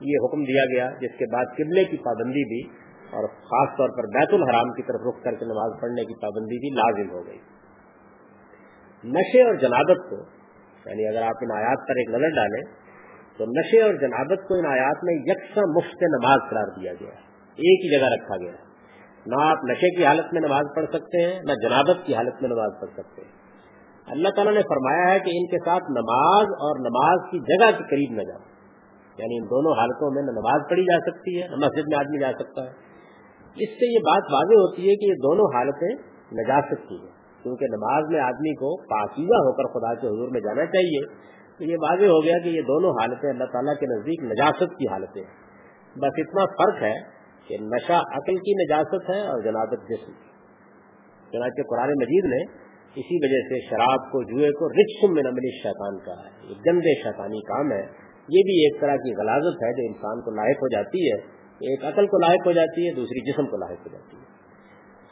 یہ 0.00 0.24
حکم 0.24 0.44
دیا 0.44 0.64
گیا، 0.64 0.90
جس 1.00 1.18
کے 1.18 1.24
بعد 1.32 1.44
قبلے 1.56 1.84
کی 1.84 1.96
پابندی 1.96 2.44
بھی 2.44 2.70
اور 3.10 3.28
خاص 3.28 3.76
طور 3.76 3.88
پر 3.88 4.06
بیت 4.06 4.32
الحرام 4.32 4.72
کی 4.72 4.82
طرف 4.82 5.00
رخ 5.08 5.24
کر 5.24 5.34
کے 5.34 5.44
نماز 5.44 5.80
پڑھنے 5.80 6.04
کی 6.04 6.14
پابندی 6.14 6.58
بھی 6.58 6.70
لازم 6.74 7.10
ہو 7.10 7.26
گئی۔ 7.26 7.38
نشے 9.04 9.42
اور 9.42 9.54
جنابت 9.54 10.10
کو 10.10 10.16
یعنی 10.86 11.08
اگر 11.08 11.22
آپ 11.22 11.36
ان 11.42 11.56
آیات 11.56 11.88
پر 11.88 11.96
ایک 11.96 12.08
نظر 12.08 12.28
ڈالیں، 12.28 12.62
تو 13.36 13.44
نشے 13.44 13.82
اور 13.82 13.94
جنابت 13.94 14.48
کو 14.48 14.54
ان 14.54 14.66
آیات 14.66 15.04
میں 15.04 15.14
یکساں 15.14 15.62
مفت 15.68 16.02
نماز 16.02 16.50
قرار 16.50 16.80
دیا 16.80 16.92
گیا 16.92 17.14
ایک 17.58 17.84
ہی 17.84 17.98
جگہ 17.98 18.06
رکھا 18.06 18.36
گیا 18.36 18.52
نہ 19.26 19.34
آپ 19.42 19.64
نشے 19.64 19.96
کی 19.96 20.04
حالت 20.04 20.32
میں 20.32 20.40
نماز 20.40 20.64
پڑھ 20.76 20.84
سکتے 20.84 21.24
ہیں، 21.24 21.40
نہ 21.42 21.52
جنابت 21.52 22.06
کی 22.06 22.14
حالت 22.14 22.42
میں 22.42 22.50
نماز 22.50 22.72
پڑھ 22.80 22.90
سکتے 22.90 23.22
ہیں۔ 23.22 23.43
اللہ 24.06 24.28
تعالیٰ 24.28 24.54
نے 24.54 24.60
فرمایا 24.60 25.14
ہے 25.14 25.18
کہ 25.18 25.30
ان 25.34 25.46
کے 25.46 25.58
ساتھ 25.58 25.84
نماز 25.90 26.42
اور 26.42 26.80
نماز 26.80 27.30
کی 27.30 27.38
جگہ 27.38 27.78
کے 27.78 27.84
قریب 27.84 28.16
نہ 28.16 28.22
جاؤ۔ 28.22 28.54
یعنی 29.18 29.36
ان 29.38 29.44
دونوں 29.44 29.72
حالتوں 29.72 30.10
میں 30.10 30.22
نہ 30.22 30.30
نماز 30.30 30.70
پڑھی 30.70 30.82
جا 30.82 31.10
سکتی 31.10 31.42
ہے، 31.42 31.48
نہ 31.48 31.56
مسجد 31.56 31.82
میں 31.86 31.98
آدمی 31.98 32.20
جا 32.20 32.30
سکتا 32.38 32.62
ہے۔ 32.62 32.70
اس 33.56 33.68
سے 33.68 33.92
یہ 33.92 33.98
بات 33.98 34.22
واضح 34.32 34.54
ہوتی 34.54 34.82
ہے 34.82 34.94
کہ 34.94 35.04
یہ 35.04 35.14
دونوں 35.14 35.44
حالتیں 35.54 35.94
نجاست 36.32 36.88
کی 36.88 36.94
ہیں۔ 36.94 37.42
کیونکہ 37.42 37.66
نماز 37.66 38.04
میں 38.08 38.20
آدمی 38.20 38.54
کو 38.54 38.82
پاکیزہ 38.82 39.34
ہو 39.34 39.52
کر 39.52 39.64
خدا 39.64 39.94
کے 39.94 40.06
حضور 40.06 40.28
میں 40.28 40.40
جانا 40.40 40.66
چاہیے، 40.66 41.06
تو 41.58 41.64
یہ 41.64 41.76
واضح 41.82 42.04
ہو 42.04 42.24
گیا 42.24 42.38
کہ 42.38 42.48
یہ 42.48 42.60
دونوں 42.60 42.90
حالتیں 42.90 43.30
اللہ 43.30 43.44
تعالیٰ 43.44 43.74
کے 43.74 43.86
نزدیک 43.86 44.24
نجاست 44.24 44.78
کی 44.78 44.88
حالتیں 44.92 45.24
بس 45.96 46.12
اتنا 46.16 46.44
فرق 46.44 46.82
ہے 46.82 46.94
کہ 47.48 47.56
نشہ 47.60 47.92
عقل 47.92 48.36
کی 48.36 48.64
نجاست 48.64 49.10
ہے 49.10 49.20
اور 49.20 49.40
جنابت 49.40 49.88
جسم 49.88 50.12
چنانچہ 51.32 51.62
قرآن 51.70 51.88
مجید 51.88 52.24
نے 52.24 52.63
اسی 52.96 53.16
وجہ 53.16 53.48
سے 53.48 53.66
شراب 53.70 54.12
کو 54.12 54.22
جوئے 54.22 54.50
کو 54.50 54.68
رکشم 54.68 55.14
میں 55.14 55.22
نملی 55.22 55.62
شیطان 55.62 55.98
کا 55.98 56.12
ہے۔ 56.12 56.30
یہ 56.42 56.54
گندے 56.66 57.02
شیطانی 57.02 57.40
کام 57.40 57.72
ہے۔ 57.72 58.04
یہ 58.28 58.42
بھی 58.42 58.64
ایک 58.64 58.80
طرح 58.80 58.96
کی 58.96 59.20
غلازت 59.20 59.54
ہے 59.62 59.72
جو 59.72 59.92
انسان 59.92 60.20
کو 60.20 60.30
لاحق 60.30 60.56
ہو 60.56 60.68
جاتی 60.68 61.12
ہے۔ 61.12 61.16
ایک 61.54 61.84
عقل 61.84 62.06
کو 62.06 62.18
لاحق 62.18 62.46
ہو 62.46 62.52
جاتی 62.52 62.88
ہے، 62.88 62.94
دوسری 62.94 63.32
جسم 63.32 63.46
کو 63.46 63.56
لاحق 63.56 63.86
ہو 63.86 63.92
جاتی 63.92 64.16
ہے۔ 64.16 64.34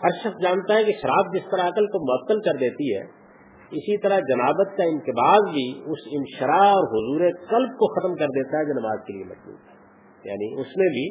ہر 0.02 0.08
شخص 0.24 0.42
جانتا 0.42 0.74
ہے 0.74 0.84
کہ 0.84 0.92
شراب 1.02 1.34
جس 1.34 1.42
طرح 1.50 1.68
عقل 1.68 1.86
کو 1.86 2.12
معطل 2.12 2.40
کر 2.40 2.58
دیتی 2.58 2.94
ہے، 2.96 3.22
اسی 3.70 3.96
طرح 3.96 4.18
جنابت 4.18 4.76
کا 4.76 4.84
انقباز 4.84 5.54
بھی 5.54 5.80
اس 5.84 5.98
انشرا 6.12 6.62
اور 6.62 6.84
حضور 6.88 7.20
قلب 7.30 7.68
کو 7.68 8.00
ختم 8.00 8.14
کر 8.14 8.26
دیتا 8.26 8.58
ہے 8.58 8.64
جو 8.64 8.80
نماز 8.80 8.98
کے 9.06 9.12
لیے 9.12 9.24
مضبوط 9.24 9.58
ہے۔ 9.68 9.82
یعنی 10.24 10.60
اس 10.60 10.76
میں 10.76 10.88
بھی 10.88 11.08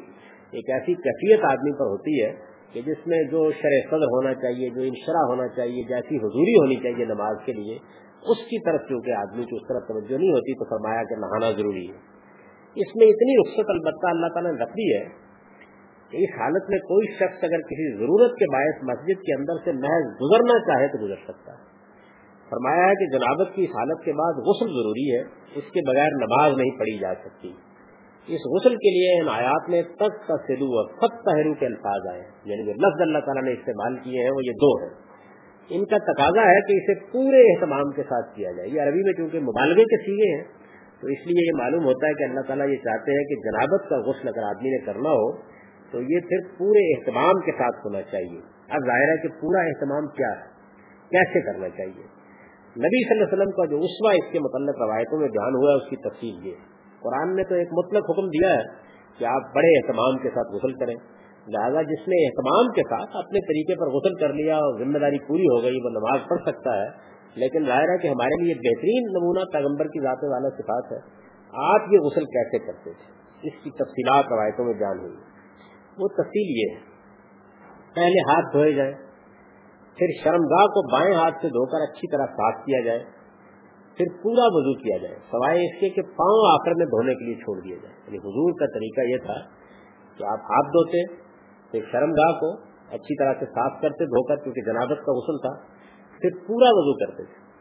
ایک 0.52 0.70
ایسی 0.70 0.94
کیفیت 0.94 1.40
آدمی 1.44 1.72
پر 1.72 1.86
ہوتی 1.86 2.24
ہے 2.24 2.51
کہ 2.74 2.82
جس 2.82 3.08
میں 3.08 3.24
جو 3.24 3.52
شرح 3.52 3.90
صدر 3.90 4.12
ہونا 4.14 4.34
چاہیے، 4.34 4.70
جو 4.70 4.82
انشرا 4.82 5.24
ہونا 5.28 5.48
چاہیے، 5.48 5.84
جیسی 5.84 6.16
حضوری 6.16 6.54
ہونی 6.54 6.76
چاہیے 6.76 7.06
نماز 7.06 7.38
کے 7.46 7.54
لیے، 7.54 7.78
اس 8.22 8.38
کی 8.38 8.66
طرف 8.66 8.88
کیونکہ 8.88 9.12
آدمی 9.12 9.46
کی 9.46 9.56
اس 9.56 9.68
طرف 9.68 9.88
توجہ 9.88 10.18
نہیں 10.18 10.32
ہوتی 10.32 10.54
تو 10.54 10.66
فرمایا 10.66 11.04
کہ 11.04 11.16
نہانا 11.16 11.52
ضروری 11.52 11.88
ہے۔ 11.88 11.98
اس 12.76 12.96
میں 12.96 13.08
اتنی 13.08 13.36
رخصت 13.42 13.70
البتہ 13.70 14.08
اللہ 14.08 14.28
تعالیٰ 14.34 14.52
نے 14.52 14.64
رکھ 14.64 14.72
دی 14.72 14.94
ہے 14.94 15.04
کہ 16.10 16.18
اس 16.18 16.40
حالت 16.40 16.70
میں 16.70 16.80
کوئی 16.80 17.14
شخص 17.14 17.44
اگر 17.44 17.62
کسی 17.62 17.98
ضرورت 17.98 18.32
کے 18.32 18.46
باعث 18.52 18.84
مسجد 18.84 19.22
کے 19.22 19.34
اندر 19.40 19.54
سے 19.64 19.72
محض 19.72 20.08
گزرنا 20.22 20.60
چاہے 20.60 20.88
تو 20.88 21.06
گزر 21.06 21.16
سکتا 21.16 21.52
ہے۔ 21.52 21.72
فرمایا 22.50 22.88
ہے 22.90 22.96
کہ 22.96 23.18
جنابت 23.18 23.56
کی 23.56 23.64
اس 23.64 23.70
حالت 23.70 24.04
کے 24.06 24.14
بعد 24.14 24.34
غسل 24.34 24.66
ضروری 24.66 25.16
ہے، 25.16 25.22
اس 25.56 25.72
کے 25.72 25.80
بغیر 25.88 26.08
نماز 26.08 26.58
نہیں 26.58 26.80
پڑھی 26.80 26.98
جا 27.00 27.14
سکتی۔ 27.14 27.54
اس 28.28 28.40
غسل 28.52 28.76
کے 28.76 28.90
لیے 28.90 29.22
ان 29.22 29.30
آیات 29.30 29.70
میں 29.70 29.82
تک 29.82 30.28
کا 30.28 30.36
سلو 30.48 30.66
اور 30.66 30.90
فت 30.90 31.26
تہرو 31.26 31.54
کے 31.54 31.66
الفاظ 31.66 32.08
آئے 32.12 32.22
یعنی 32.46 32.66
جو 32.66 32.72
لفظ 32.72 33.02
اللہ 33.02 33.18
تعالیٰ 33.18 33.44
نے 33.44 33.52
استعمال 33.52 33.96
کیے 34.04 34.24
ہیں 34.24 34.32
وہ 34.32 34.44
یہ 34.44 34.52
دو 34.52 34.84
ہیں۔ 34.84 35.12
ان 35.70 35.86
کا 35.86 35.98
تقاضا 35.98 36.50
ہے 36.50 36.62
کہ 36.62 36.74
اسے 36.74 37.12
پورے 37.12 37.54
اہتمام 37.54 37.92
کے 37.92 38.04
ساتھ 38.04 38.36
کیا 38.36 38.52
جائے۔ 38.52 38.70
یہ 38.70 38.82
عربی 38.82 39.04
میں 39.04 39.14
چونکہ 39.14 39.40
مبالغے 39.40 39.84
کے 39.84 39.98
سیگے 39.98 40.38
ہیں، 40.38 40.44
تو 41.02 41.08
اس 41.08 41.28
لیے 41.28 41.52
یہ 41.52 41.58
معلوم 41.58 41.86
ہوتا 41.86 42.08
ہے 42.08 42.14
کہ 42.14 42.24
اللہ 42.24 42.42
تعالیٰ 42.42 42.70
یہ 42.70 42.76
چاہتے 42.76 43.12
ہیں 43.12 43.24
کہ 43.24 43.36
جنابت 43.36 43.90
کا 43.90 43.98
غسل 43.98 44.28
اگر 44.28 44.44
آدمی 44.44 44.70
نے 44.70 44.86
کرنا 44.86 45.10
ہو، 45.10 45.32
تو 45.92 46.02
یہ 46.02 46.20
پھر 46.20 46.58
پورے 46.58 46.94
اہتمام 46.94 47.42
کے 47.46 47.52
ساتھ 47.52 47.76
ہونا 47.86 48.02
چاہیے۔ 48.02 48.40
اب 48.70 48.80
ظاہر 48.86 49.12
ہے 49.12 49.22
کہ 49.22 49.28
پورا 49.42 49.62
اہتمام 49.62 50.08
کیا 50.08 50.30
ہے؟ 50.30 50.52
کیسے 51.10 51.42
کرنا 51.42 51.70
چاہیے؟ 51.70 52.04
نبی 52.80 53.10
صلی 53.10 53.20
اللہ 53.20 53.24
علیہ 53.24 53.34
وسلم 53.34 53.52
کا 53.52 53.66
جو 53.66 53.78
اسوا 53.78 54.12
اس 54.12 54.32
کے 54.32 54.40
متعلق 54.40 54.82
روایتوں 54.82 55.20
میں 55.20 55.28
بیان 55.28 55.56
ہوا 55.56 55.72
ہے، 55.72 55.76
اس 55.76 55.90
کی 55.90 55.96
تفصیل 55.96 56.48
یہ 56.48 56.71
قرآن 57.04 57.36
نے 57.36 57.44
تو 57.44 57.56
ایک 57.56 57.68
مطلق 57.72 58.10
حکم 58.10 58.28
دیا 58.28 58.54
ہے 58.54 58.64
کہ 59.18 59.26
آپ 59.26 59.56
بڑے 59.56 59.78
اہتمام 59.78 60.18
کے 60.18 60.30
ساتھ 60.30 60.56
غسل 60.56 60.74
کریں۔ 60.74 60.96
لہٰذا 61.48 61.82
جس 61.82 62.08
نے 62.08 62.26
اہتمام 62.26 62.74
کے 62.74 62.82
ساتھ 62.82 63.18
اپنے 63.18 63.40
طریقے 63.40 63.76
پر 63.76 63.88
غسل 63.88 64.14
کر 64.14 64.34
لیا 64.34 64.56
اور 64.56 64.80
ذمہ 64.80 64.98
داری 64.98 65.18
پوری 65.28 65.44
ہو 65.44 65.64
گئی، 65.64 65.80
وہ 65.84 65.90
نماز 65.90 66.20
پڑھ 66.30 66.42
سکتا 66.42 66.82
ہے۔ 66.82 67.12
لیکن 67.36 67.66
ظاہر 67.66 67.90
ہے 67.90 67.98
کہ 67.98 68.08
ہمارے 68.08 68.44
لیے 68.44 68.54
بہترین 68.54 69.04
نمونہ 69.04 69.52
پیغمبر 69.54 69.88
کی 69.88 70.00
ذات 70.00 70.18
والا 70.24 70.50
صفات 70.50 70.92
ہے۔ 70.92 70.98
آپ 71.54 71.94
یہ 71.94 72.00
غسل 72.00 72.26
کیسے 72.26 72.60
کرتے 72.60 72.94
تھے؟ 72.94 73.12
اس 73.48 73.64
کی 73.64 73.70
تفصیلات 73.70 74.26
روایتوں 74.32 74.66
میں 74.66 74.74
بیان 74.74 75.00
ہوئی۔ 75.00 75.16
وہ 75.98 76.08
تفصیل 76.08 76.60
یہ 76.60 76.76
ہے، 76.76 76.82
پہلے 77.96 78.22
ہاتھ 78.22 78.54
دھوئے 78.54 78.74
جائیں، 78.74 78.94
پھر 79.98 80.08
شرمگاہ 80.24 80.66
کو 80.66 80.98
بائیں 80.98 81.16
ہاتھ 81.16 81.36
سے 81.42 81.48
دھو 81.48 81.66
کر 81.66 81.92
اچھی 81.92 82.12
طرح 82.12 82.26
صاف 82.26 82.66
کیا 82.66 82.80
جائے۔ 82.80 83.00
پھر 83.98 84.06
پورا 84.24 84.46
وضو 84.46 84.74
کیا 84.74 84.98
جائے۔ 84.98 85.16
سوائے 85.32 85.60
اس 85.66 85.80
کے 85.80 85.90
کہ 85.90 86.02
پاؤں 86.02 86.52
آخر 86.54 86.72
میں 86.78 86.86
دھونے 86.86 87.16
کے 87.16 87.26
لیے 87.26 87.36
چھوڑ 87.36 87.60
دیا 87.60 87.76
جائے۔ 87.84 87.96
یعنی 87.96 88.18
حضور 88.18 88.60
کا 88.60 88.66
طریقہ 88.66 89.02
یہ 89.02 89.18
تھا 89.18 89.34
کہ 90.18 90.24
آپ 90.24 90.40
ہاتھ 90.40 90.68
دھوتے، 90.68 91.16
پھر 91.72 91.80
شرمگاہ 91.92 92.40
کو 92.40 92.72
اچھی 92.92 93.16
طرح 93.16 93.34
سے 93.40 93.46
صاف 93.46 93.82
کرتے، 93.82 94.06
دھو 94.06 94.24
کر، 94.24 94.36
کیونکہ 94.36 94.62
جنابت 94.62 95.06
کا 95.06 95.12
غسل 95.12 95.38
تھا، 95.38 95.54
پھر 96.22 96.30
پورا 96.48 96.70
وضو 96.70 96.94
کرتے 96.94 97.24
تھے۔ 97.24 97.52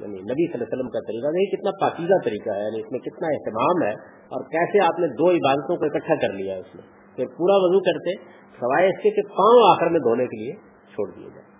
یعنی 0.00 0.16
نبی 0.16 0.46
صلی 0.46 0.54
اللہ 0.54 0.64
علیہ 0.64 0.76
وسلم 0.76 0.88
کا 0.88 1.00
طریقہ 1.00 1.26
نہیں، 1.26 1.46
کتنا 1.46 1.70
پاکیزہ 1.80 2.24
طریقہ 2.24 2.50
ہے 2.50 2.64
یعنی 2.64 2.80
اس 2.80 2.92
میں 2.92 3.00
کتنا 3.00 3.28
اہتمام 3.28 3.82
ہے، 3.82 3.92
اور 4.28 4.44
کیسے 4.44 4.84
آپ 4.84 4.98
نے 4.98 5.06
دو 5.06 5.30
عبادتوں 5.30 5.76
کو 5.76 5.84
اکٹھا 5.84 6.14
کر 6.14 6.32
لیا 6.32 6.56
اس 6.56 6.74
میں۔ 6.74 6.82
پھر 7.16 7.26
پورا 7.26 7.54
وضو 7.56 7.80
کرتے، 7.80 8.14
سوائے 8.60 8.86
اس 8.86 9.02
کے 9.02 9.10
کہ 9.10 9.22
پاؤں 9.28 9.70
آخر 9.70 9.90
میں 9.90 10.00
دھونے 10.00 10.26
کے 10.26 10.36
لیے 10.36 10.52
چھوڑ 10.94 11.10
دیے 11.10 11.28
جائے۔ 11.34 11.55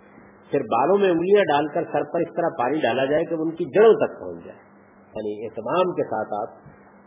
پھر 0.51 0.59
بالوں 0.59 0.97
میں 0.97 1.09
انگلیاں 1.09 1.43
ڈال 1.43 1.67
کر 1.67 1.83
سر 1.91 2.03
پر 2.13 2.19
اس 2.19 2.27
طرح 2.35 2.49
پانی 2.59 2.79
ڈالا 2.79 3.05
جائے 3.05 3.25
کہ 3.25 3.33
ان 3.33 3.51
کی 3.51 3.65
جڑوں 3.65 3.93
تک 3.93 4.19
پہنچ 4.19 4.45
جائے۔ 4.45 4.59
یعنی 5.01 5.45
اہتمام 5.45 5.91
کے 5.91 6.03
ساتھ 6.03 6.27
آپ 6.41 6.57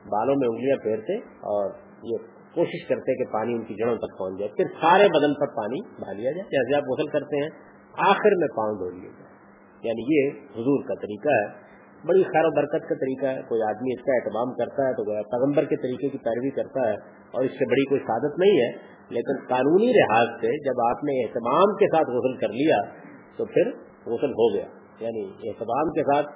بالوں 0.09 0.35
میں 0.39 0.49
انگلیاں 0.49 0.77
پھیرتے 0.77 1.17
اور 1.19 1.71
یہ 2.03 2.17
کوشش 2.55 2.89
کرتے 2.89 3.25
کہ 3.25 3.33
پانی 3.33 3.55
ان 3.55 3.65
کی 3.65 3.75
جڑوں 3.75 3.97
تک 3.97 4.19
پہنچ 4.19 4.39
جائے۔ 4.39 4.57
پھر 4.57 4.65
سارے 4.81 5.09
بدن 5.09 5.35
پر 5.35 5.47
پانی 5.47 5.81
ڈال 5.81 6.17
لیا 6.17 6.31
جائے۔ 6.31 6.45
جیسے 6.45 6.77
آپ 6.77 6.83
غسل 6.83 7.07
کرتے 7.07 7.43
ہیں، 7.43 7.51
آخر 7.99 8.31
میں 8.37 8.49
پاؤں 8.49 8.75
دھو 8.75 8.91
لیا 8.91 9.11
جائے۔ 9.19 9.31
یعنی 9.83 10.03
یہ 10.15 10.31
حضور 10.31 10.85
کا 10.89 10.95
طریقہ 10.95 11.29
ہے۔ 11.29 11.71
بڑی 12.07 12.23
خیر 12.23 12.45
و 12.45 12.51
برکت 12.51 12.89
کا 12.89 12.95
طریقہ 12.95 13.27
ہے۔ 13.27 13.43
کوئی 13.43 13.63
آدمی 13.63 13.93
اس 13.93 14.05
کا 14.05 14.13
اہتمام 14.15 14.55
کرتا 14.55 14.89
ہے 14.89 14.93
تو 14.93 15.05
پیغمبر 15.23 15.65
کے 15.65 15.77
طریقے 15.77 16.09
کی 16.09 16.19
پیروی 16.19 16.51
کرتا 16.51 16.89
ہے 16.89 16.95
اور 17.31 17.45
اس 17.45 17.51
سے 17.51 17.71
بڑی 17.71 17.85
کوئی 17.85 18.01
سعادت 18.01 18.39
نہیں 18.39 18.61
ہے۔ 18.61 19.01
لیکن 19.11 19.47
قانونی 19.49 19.93
لحاظ 19.93 20.27
سے 20.41 20.65
جب 20.65 20.75
آپ 20.89 21.05
نے 21.05 21.27
اہتمام 21.27 21.77
کے 21.77 21.87
ساتھ 21.87 22.11
غسل 22.11 22.37
کر 22.37 22.49
لیا 22.49 23.10
تو 23.41 23.47
پھر 23.47 23.73
غسل 24.07 24.37
ہو 24.41 24.49
گیا۔ 24.55 24.69
یعنی 25.01 25.25
اہتمام 25.49 25.91
کے 25.91 26.03
ساتھ 26.03 26.27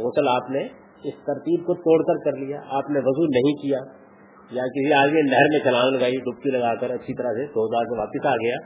غسل 0.00 0.28
آپ 0.28 0.50
نے 0.50 0.62
اس 1.04 1.14
ترتیب 1.26 1.66
کو 1.66 1.74
توڑ 1.74 1.98
کر 2.02 2.30
کر 2.30 2.36
لیا۔ 2.36 2.60
آپ 2.68 2.90
نے 2.90 2.98
وضو 2.98 3.26
نہیں 3.26 3.56
کیا، 3.62 3.78
یا 4.50 4.64
کسی 4.64 4.92
آدمی 4.92 5.22
نہر 5.22 5.48
میں 5.50 5.58
چلان 5.58 5.96
لگائی، 5.96 6.16
ڈبکی 6.16 6.50
لگا 6.50 6.74
کر 6.74 6.90
اچھی 6.90 7.14
طرح 7.14 7.32
سے 7.32 7.46
سودا 7.46 7.84
سے 7.84 7.98
واپس 7.98 8.26
آ 8.26 8.36
گیا 8.36 8.56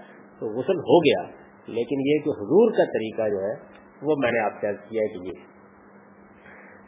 تو 0.40 0.46
غسل 0.46 0.78
ہو 0.90 0.98
گیا۔ 0.98 1.22
لیکن 1.66 2.00
یہ 2.00 2.18
کہ 2.18 2.30
حضور 2.30 2.70
کا 2.70 2.84
طریقہ 2.84 3.28
جو 3.28 3.40
ہے، 3.40 3.54
وہ 4.02 4.16
میں 4.18 4.32
نے 4.32 4.38
آپ 4.38 4.52
سے 4.60 4.66
کیا 4.88 5.06
کہ 5.12 5.26
یہ 5.26 5.32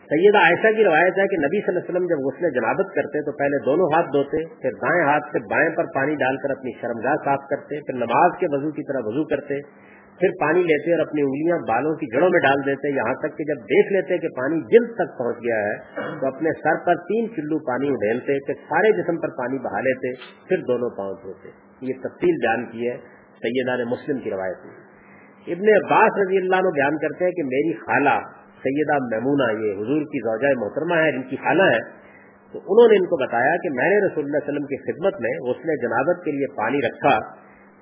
سیدہ 0.08 0.38
عائشہ 0.38 0.76
کی 0.76 0.84
روایت 0.84 1.18
ہے 1.18 1.26
کہ 1.26 1.36
نبی 1.36 1.60
صلی 1.60 1.68
اللہ 1.68 1.78
علیہ 1.78 1.90
وسلم 1.90 2.06
جب 2.06 2.18
غسل 2.24 2.54
جنابت 2.54 2.94
کرتے 2.94 3.22
تو 3.24 3.32
پہلے 3.32 3.64
دونوں 3.64 3.86
ہاتھ 3.94 4.06
دھوتے، 4.06 4.44
پھر 4.62 4.70
دائیں 4.70 5.04
ہاتھ 5.04 5.24
سے 5.32 5.38
بائیں 5.38 5.70
پر 5.76 5.84
پانی 5.94 6.14
ڈال 6.14 6.36
کر 6.36 6.50
اپنی 6.50 6.70
شرمگاہ 6.80 7.14
صاف 7.24 7.38
کرتے، 7.50 7.80
پھر 7.80 7.94
نماز 7.94 8.32
کے 8.40 8.46
وضو 8.50 8.70
کی 8.70 8.82
طرح 8.82 9.00
وضو 9.04 9.24
کرتے۔ 9.24 9.54
پھر 10.18 10.34
پانی 10.40 10.62
لیتے 10.62 10.92
اور 10.92 11.00
اپنی 11.00 11.22
انگلیاں 11.22 11.56
بالوں 11.68 11.94
کی 11.94 12.06
جڑوں 12.06 12.28
میں 12.30 12.40
ڈال 12.40 12.60
دیتے، 12.66 12.90
یہاں 12.94 13.14
تک 13.14 13.32
کہ 13.38 13.44
جب 13.44 13.62
دیکھ 13.62 13.92
لیتے 13.92 14.18
کہ 14.18 14.28
پانی 14.28 14.60
جلد 14.72 14.92
تک 14.94 15.18
پہنچ 15.18 15.36
گیا 15.36 15.56
ہے، 15.56 15.74
تو 16.20 16.26
اپنے 16.26 16.52
سر 16.58 16.78
پر 16.86 16.94
تین 16.94 17.28
چلو 17.36 17.58
پانی 17.58 17.88
اڈھیلتے 17.88 18.38
پھر 18.46 18.54
سارے 18.68 18.92
جسم 18.92 19.16
پر 19.16 19.28
پانی 19.28 19.58
بہا 19.58 19.80
لیتے، 19.80 20.12
پھر 20.48 20.62
دونوں 20.62 20.90
پاؤں 20.96 21.14
دھوتے۔ 21.22 21.48
یہ 21.80 22.00
تفصیل 22.02 22.40
بیان 22.40 22.66
کی 22.66 22.88
ہے 22.88 22.96
سیدہ 23.40 23.76
نے 23.76 23.84
مسلم 23.84 24.18
کی 24.18 24.30
روایت 24.30 24.64
میں۔ 24.66 24.74
ابن 25.46 25.68
عباس 25.74 26.18
رضی 26.26 26.36
اللہ 26.36 26.56
عنہ 26.56 26.72
بیان 26.74 26.98
کرتے 26.98 27.24
ہیں 27.24 27.32
کہ 27.32 27.42
میری 27.42 27.72
خالہ 27.72 28.16
سیدہ 28.58 28.98
میمونہ، 29.10 29.52
یہ 29.64 29.80
حضور 29.80 30.02
کی 30.02 30.20
زوجہ 30.20 30.52
محترمہ 30.58 30.94
ہے 30.94 31.12
جن 31.12 31.22
کی 31.22 31.36
خالہ 31.36 31.62
ہے 31.62 31.80
تو 32.54 32.58
انہوں 32.58 32.88
نے 32.88 32.96
ان 32.96 33.06
کو 33.06 33.16
بتایا 33.16 33.56
کہ 33.56 33.70
میں 33.70 33.88
نے 33.90 33.96
رسول 34.06 34.24
اللہ 34.24 34.36
علیہ 34.36 34.50
وسلم 34.50 34.66
کی 34.66 34.76
خدمت 34.84 35.20
میں، 35.20 35.32
اس 35.50 35.64
نے 35.64 35.76
جنابت 35.76 36.24
کے 36.24 36.30
لیے 36.30 36.46
پانی 36.56 36.78
رکھا 36.78 37.14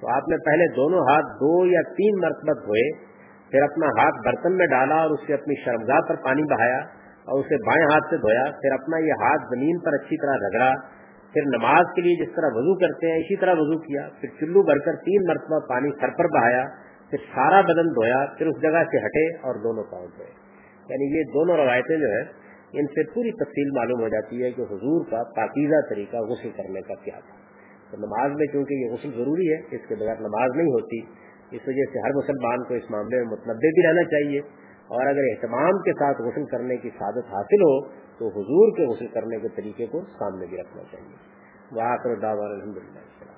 تو 0.02 0.08
آپ 0.14 0.28
نے 0.28 0.36
پہلے 0.36 0.64
دونوں 0.76 1.00
ہاتھ 1.00 1.26
دو 1.40 1.66
یا 1.66 1.80
تین 1.82 2.16
مرتبہ 2.20 2.54
دھوئے، 2.64 2.86
پھر 3.50 3.62
اپنا 3.62 3.86
ہاتھ 3.86 4.16
برتن 4.26 4.56
میں 4.56 4.66
ڈالا 4.66 4.94
اور 4.94 5.10
اس 5.10 5.20
سے 5.26 5.34
اپنی 5.34 5.54
شرمگاہ 5.64 6.00
پر 6.08 6.16
پانی 6.16 6.42
بہایا 6.42 6.78
اور 7.24 7.44
اسے 7.44 7.58
بائیں 7.66 7.84
ہاتھ 7.84 8.08
سے 8.10 8.16
دھویا، 8.16 8.44
پھر 8.62 8.72
اپنا 8.72 8.98
یہ 8.98 9.22
ہاتھ 9.22 9.42
زمین 9.54 9.78
پر 9.78 9.92
اچھی 9.92 10.16
طرح 10.16 10.40
رگڑا، 10.46 10.70
پھر 11.32 11.42
نماز 11.46 11.92
کے 11.94 12.00
لیے 12.00 12.24
جس 12.24 12.34
طرح 12.34 12.54
وضو 12.54 12.74
کرتے 12.78 13.10
ہیں 13.10 13.18
اسی 13.18 13.36
طرح 13.36 13.52
وضو 13.52 13.78
کیا، 13.78 14.08
پھر 14.20 14.28
چلو 14.40 14.62
بھر 14.62 14.78
کر 14.78 14.96
تین 14.96 15.28
مرتبہ 15.28 15.60
پانی 15.68 15.92
سر 16.00 16.16
پر 16.18 16.28
بہایا، 16.28 16.64
پھر 17.10 17.18
سارا 17.34 17.60
بدن 17.60 17.94
دھویا، 17.94 18.24
پھر 18.38 18.46
اس 18.46 18.62
جگہ 18.62 18.82
سے 18.90 19.04
ہٹے 19.04 19.26
اور 19.42 19.54
دونوں 19.54 19.84
پاؤں 19.90 20.06
دھوئے۔ 20.06 20.30
یعنی 20.88 21.18
یہ 21.18 21.22
دونوں 21.22 21.56
روایتیں 21.56 21.96
جو 21.96 22.06
ہیں، 22.06 22.24
ان 22.72 22.86
سے 22.86 23.02
پوری 23.14 23.32
تفصیل 23.44 23.70
معلوم 23.76 24.02
ہو 24.02 24.08
جاتی 24.08 24.44
ہے 24.44 24.50
کہ 24.50 24.62
حضور 24.62 25.06
کا 25.10 25.22
پاکیزہ 25.36 25.80
طریقہ 25.90 26.16
غسل 26.16 26.50
کرنے 26.50 26.80
کا 26.80 26.94
کیا 26.94 27.18
تھا۔ 27.20 27.41
تو 27.92 27.98
نماز 27.98 28.30
میں 28.30 28.46
چونکہ 28.46 28.74
یہ 28.74 28.90
غسل 28.92 29.10
ضروری 29.18 29.52
ہے، 29.52 29.58
اس 29.60 29.80
کے 29.88 29.94
بغیر 29.94 30.16
نماز 30.20 30.50
نہیں 30.56 30.66
ہوتی۔ 30.66 31.00
اس 31.56 31.60
وجہ 31.66 31.92
سے 31.92 31.98
ہر 31.98 32.12
مسلمان 32.14 32.64
کو 32.64 32.74
اس 32.74 32.90
معاملے 32.90 33.16
میں 33.16 33.24
متنوع 33.24 33.54
بھی 33.54 33.88
رہنا 33.88 34.02
چاہیے۔ 34.02 34.40
اور 34.82 35.06
اگر 35.06 35.20
اہتمام 35.20 35.78
کے 35.78 35.92
ساتھ 35.92 36.22
غسل 36.22 36.44
کرنے 36.44 36.76
کی 36.76 36.90
سعادت 36.98 37.24
حاصل 37.34 37.62
ہو، 37.62 37.88
تو 37.88 38.28
حضور 38.28 38.76
کے 38.76 38.86
غسل 38.86 39.06
کرنے 39.06 39.38
کے 39.38 39.48
طریقے 39.48 39.86
کو 39.86 40.00
سامنے 40.00 40.46
بھی 40.46 40.56
رکھنا 40.56 40.82
چاہیے۔ 40.82 41.16
وہ 41.72 41.80
الحمد 42.42 42.76
للہ 42.76 43.11